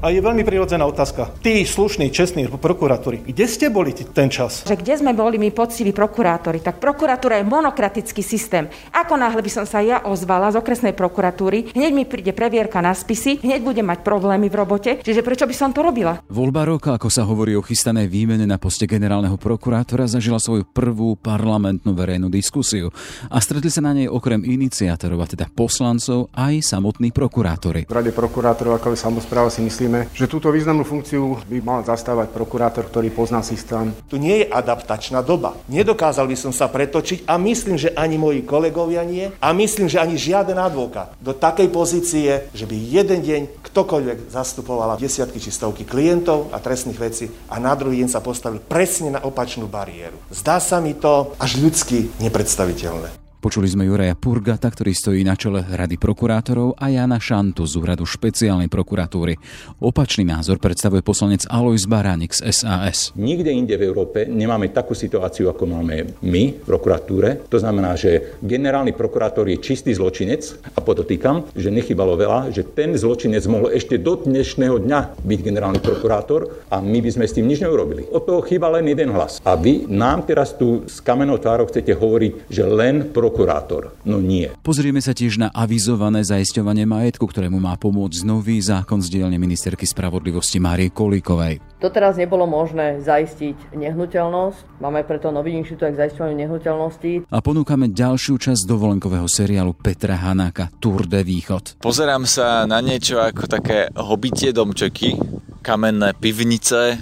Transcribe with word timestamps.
A 0.00 0.08
je 0.08 0.16
veľmi 0.16 0.48
prirodzená 0.48 0.88
otázka. 0.88 1.28
Tí 1.44 1.60
slušní, 1.60 2.08
čestní 2.08 2.48
prokurátori, 2.48 3.20
kde 3.20 3.44
ste 3.44 3.68
boli 3.68 3.92
ten 3.92 4.32
čas? 4.32 4.64
Že 4.64 4.80
kde 4.80 4.94
sme 4.96 5.12
boli 5.12 5.36
my 5.36 5.52
poctiví 5.52 5.92
prokurátori? 5.92 6.64
Tak 6.64 6.80
prokuratúra 6.80 7.36
je 7.36 7.44
monokratický 7.44 8.24
systém. 8.24 8.72
Ako 8.96 9.20
náhle 9.20 9.44
by 9.44 9.50
som 9.52 9.68
sa 9.68 9.84
ja 9.84 10.00
ozvala 10.08 10.48
z 10.48 10.56
okresnej 10.56 10.96
prokuratúry, 10.96 11.76
hneď 11.76 11.92
mi 11.92 12.08
príde 12.08 12.32
previerka 12.32 12.80
na 12.80 12.96
spisy, 12.96 13.44
hneď 13.44 13.60
budem 13.60 13.84
mať 13.84 14.00
problémy 14.00 14.48
v 14.48 14.56
robote, 14.56 14.90
čiže 15.04 15.20
prečo 15.20 15.44
by 15.44 15.52
som 15.52 15.68
to 15.68 15.84
robila? 15.84 16.24
Voľba 16.32 16.64
roka, 16.64 16.96
ako 16.96 17.12
sa 17.12 17.28
hovorí 17.28 17.52
o 17.52 17.60
chystanej 17.60 18.08
výmene 18.08 18.48
na 18.48 18.56
poste 18.56 18.88
generálneho 18.88 19.36
prokurátora, 19.36 20.08
zažila 20.08 20.40
svoju 20.40 20.64
prvú 20.64 21.12
parlamentnú 21.20 21.92
verejnú 21.92 22.32
diskusiu 22.32 22.88
a 23.28 23.36
stretli 23.36 23.68
sa 23.68 23.84
na 23.84 23.92
nej 23.92 24.08
okrem 24.08 24.48
iniciátorov, 24.48 25.20
a 25.20 25.26
teda 25.28 25.44
poslancov, 25.52 26.32
aj 26.32 26.64
samotní 26.64 27.12
prokurátori. 27.12 27.84
V 27.84 27.92
Rade 27.92 28.16
prokurátorov 28.16 28.80
ako 28.80 28.96
samozpráva 28.96 29.52
si 29.52 29.60
myslím, 29.60 29.89
myslíme, 29.90 30.14
že 30.14 30.30
túto 30.30 30.54
významnú 30.54 30.86
funkciu 30.86 31.42
by 31.50 31.58
mal 31.58 31.80
zastávať 31.82 32.30
prokurátor, 32.30 32.86
ktorý 32.86 33.10
pozná 33.10 33.42
systém. 33.42 33.90
Tu 34.06 34.22
nie 34.22 34.44
je 34.44 34.46
adaptačná 34.46 35.18
doba. 35.26 35.58
Nedokázal 35.66 36.30
by 36.30 36.36
som 36.38 36.52
sa 36.54 36.70
pretočiť 36.70 37.26
a 37.26 37.34
myslím, 37.42 37.74
že 37.74 37.90
ani 37.98 38.14
moji 38.14 38.46
kolegovia 38.46 39.02
nie 39.02 39.34
a 39.42 39.48
myslím, 39.50 39.90
že 39.90 39.98
ani 39.98 40.14
žiaden 40.14 40.56
advokát 40.62 41.10
do 41.18 41.34
takej 41.34 41.68
pozície, 41.74 42.30
že 42.54 42.64
by 42.70 42.76
jeden 42.78 43.20
deň 43.26 43.42
ktokoľvek 43.66 44.30
zastupovala 44.30 44.98
desiatky 45.02 45.42
či 45.42 45.50
stovky 45.50 45.82
klientov 45.82 46.54
a 46.54 46.62
trestných 46.62 46.98
vecí 46.98 47.26
a 47.50 47.58
na 47.58 47.74
druhý 47.74 48.06
deň 48.06 48.10
sa 48.14 48.22
postavil 48.22 48.62
presne 48.62 49.10
na 49.10 49.20
opačnú 49.26 49.66
bariéru. 49.66 50.18
Zdá 50.30 50.62
sa 50.62 50.78
mi 50.78 50.94
to 50.94 51.34
až 51.42 51.58
ľudsky 51.58 52.14
nepredstaviteľné. 52.22 53.19
Počuli 53.40 53.72
sme 53.72 53.88
Juraja 53.88 54.12
Purgata, 54.20 54.68
ktorý 54.68 54.92
stojí 54.92 55.24
na 55.24 55.32
čele 55.32 55.64
Rady 55.64 55.96
prokurátorov 55.96 56.76
a 56.76 56.92
Jana 56.92 57.16
Šantu 57.16 57.64
z 57.64 57.72
úradu 57.80 58.04
špeciálnej 58.04 58.68
prokuratúry. 58.68 59.40
Opačný 59.80 60.28
názor 60.28 60.60
predstavuje 60.60 61.00
poslanec 61.00 61.48
Alois 61.48 61.88
Baránik 61.88 62.36
z 62.36 62.52
SAS. 62.52 63.16
Nikde 63.16 63.48
inde 63.48 63.80
v 63.80 63.88
Európe 63.88 64.28
nemáme 64.28 64.68
takú 64.76 64.92
situáciu, 64.92 65.48
ako 65.48 65.64
máme 65.72 66.20
my 66.20 66.44
v 66.52 66.66
prokuratúre. 66.68 67.48
To 67.48 67.56
znamená, 67.56 67.96
že 67.96 68.36
generálny 68.44 68.92
prokurátor 68.92 69.48
je 69.48 69.56
čistý 69.56 69.96
zločinec 69.96 70.60
a 70.76 70.84
podotýkam, 70.84 71.48
že 71.56 71.72
nechybalo 71.72 72.20
veľa, 72.20 72.52
že 72.52 72.68
ten 72.68 72.92
zločinec 72.92 73.40
mohol 73.48 73.72
ešte 73.72 73.96
do 73.96 74.20
dnešného 74.20 74.84
dňa 74.84 75.24
byť 75.24 75.40
generálny 75.40 75.80
prokurátor 75.80 76.68
a 76.68 76.84
my 76.84 77.00
by 77.00 77.08
sme 77.08 77.24
s 77.24 77.32
tým 77.32 77.48
nič 77.48 77.64
neurobili. 77.64 78.04
O 78.12 78.20
toho 78.20 78.44
chýba 78.44 78.68
len 78.68 78.84
jeden 78.84 79.16
hlas. 79.16 79.40
A 79.48 79.56
vy 79.56 79.88
nám 79.88 80.28
teraz 80.28 80.52
tu 80.52 80.84
s 80.84 81.00
kamenou 81.00 81.40
tvárou 81.40 81.64
chcete 81.72 81.96
hovoriť, 81.96 82.52
že 82.52 82.68
len 82.68 83.08
pro 83.08 83.29
prokurátor. 83.30 83.94
No 84.02 84.18
nie. 84.18 84.50
Pozrieme 84.66 84.98
sa 84.98 85.14
tiež 85.14 85.38
na 85.38 85.48
avizované 85.54 86.26
zaisťovanie 86.26 86.82
majetku, 86.82 87.30
ktorému 87.30 87.62
má 87.62 87.78
pomôcť 87.78 88.26
nový 88.26 88.58
zákon 88.58 88.98
z 88.98 89.06
dielne 89.22 89.38
ministerky 89.38 89.86
spravodlivosti 89.86 90.58
Márie 90.58 90.90
Kolíkovej. 90.90 91.62
Doteraz 91.78 92.18
nebolo 92.18 92.50
možné 92.50 92.98
zaistiť 93.00 93.72
nehnuteľnosť. 93.72 94.82
Máme 94.82 95.06
preto 95.06 95.30
nový 95.30 95.54
inštitút 95.54 95.94
k 95.94 96.00
zaisťovaniu 96.04 96.36
nehnuteľnosti. 96.42 97.30
A 97.30 97.38
ponúkame 97.38 97.86
ďalšiu 97.88 98.36
časť 98.36 98.66
dovolenkového 98.66 99.30
seriálu 99.30 99.72
Petra 99.78 100.18
Hanáka 100.18 100.74
Tour 100.82 101.06
de 101.06 101.22
Východ. 101.22 101.78
Pozerám 101.78 102.26
sa 102.26 102.66
na 102.66 102.82
niečo 102.82 103.22
ako 103.22 103.46
také 103.46 103.88
hobitie 103.94 104.50
domčeky, 104.50 105.16
kamenné 105.62 106.12
pivnice, 106.18 106.98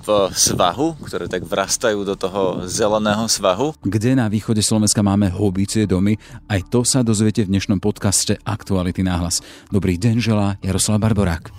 v 0.00 0.30
svahu, 0.32 0.96
ktoré 1.02 1.26
tak 1.26 1.44
vrastajú 1.44 2.06
do 2.06 2.14
toho 2.14 2.64
zeleného 2.66 3.26
svahu. 3.26 3.74
Kde 3.82 4.14
na 4.14 4.30
východe 4.30 4.62
Slovenska 4.62 5.02
máme 5.02 5.30
hobície 5.30 5.84
domy, 5.84 6.16
aj 6.46 6.70
to 6.70 6.86
sa 6.86 7.02
dozviete 7.02 7.44
v 7.44 7.52
dnešnom 7.54 7.82
podcaste 7.82 8.38
Aktuality 8.46 9.02
náhlas. 9.02 9.42
Dobrý 9.68 9.98
deň 9.98 10.16
želá 10.22 10.56
Jaroslav 10.62 11.02
Barborák. 11.02 11.50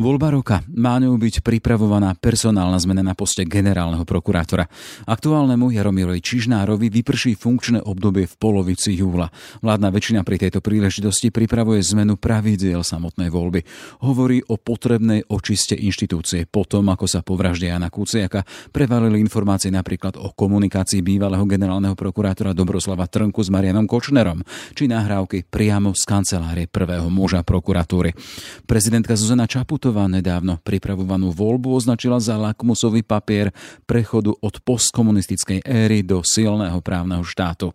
Voľba 0.00 0.32
roka 0.32 0.64
má 0.72 0.96
ňou 0.96 1.20
byť 1.20 1.44
pripravovaná 1.44 2.16
personálna 2.16 2.80
zmena 2.80 3.04
na 3.04 3.12
poste 3.12 3.44
generálneho 3.44 4.08
prokurátora. 4.08 4.64
Aktuálnemu 5.04 5.76
Jaromirovi 5.76 6.24
Čižnárovi 6.24 6.88
vyprší 6.88 7.36
funkčné 7.36 7.84
obdobie 7.84 8.24
v 8.24 8.34
polovici 8.40 8.96
júla. 8.96 9.28
Vládna 9.60 9.92
väčšina 9.92 10.24
pri 10.24 10.40
tejto 10.40 10.64
príležitosti 10.64 11.28
pripravuje 11.28 11.84
zmenu 11.92 12.16
pravidiel 12.16 12.80
samotnej 12.80 13.28
voľby. 13.28 13.60
Hovorí 14.00 14.40
o 14.48 14.56
potrebnej 14.56 15.28
očiste 15.28 15.76
inštitúcie 15.76 16.48
potom, 16.48 16.88
ako 16.88 17.04
sa 17.04 17.20
po 17.20 17.36
vražde 17.36 17.68
Jana 17.68 17.92
Kuciaka 17.92 18.40
prevalili 18.72 19.20
informácie 19.20 19.68
napríklad 19.68 20.16
o 20.16 20.32
komunikácii 20.32 21.04
bývalého 21.04 21.44
generálneho 21.44 21.92
prokurátora 21.92 22.56
Dobroslava 22.56 23.04
Trnku 23.04 23.44
s 23.44 23.52
Marianom 23.52 23.84
Kočnerom, 23.84 24.40
či 24.72 24.88
nahrávky 24.88 25.44
priamo 25.44 25.92
z 25.92 26.08
kancelárie 26.08 26.72
prvého 26.72 27.12
muža 27.12 27.44
prokuratúry. 27.44 28.16
Prezidentka 28.64 29.12
Zuzana 29.12 29.44
Čaputová 29.44 29.89
Čaputová 29.90 30.06
nedávno 30.06 30.54
pripravovanú 30.62 31.34
voľbu 31.34 31.74
označila 31.74 32.22
za 32.22 32.38
lakmusový 32.38 33.02
papier 33.02 33.50
prechodu 33.90 34.30
od 34.38 34.62
postkomunistickej 34.62 35.66
éry 35.66 36.06
do 36.06 36.22
silného 36.22 36.78
právneho 36.78 37.26
štátu. 37.26 37.74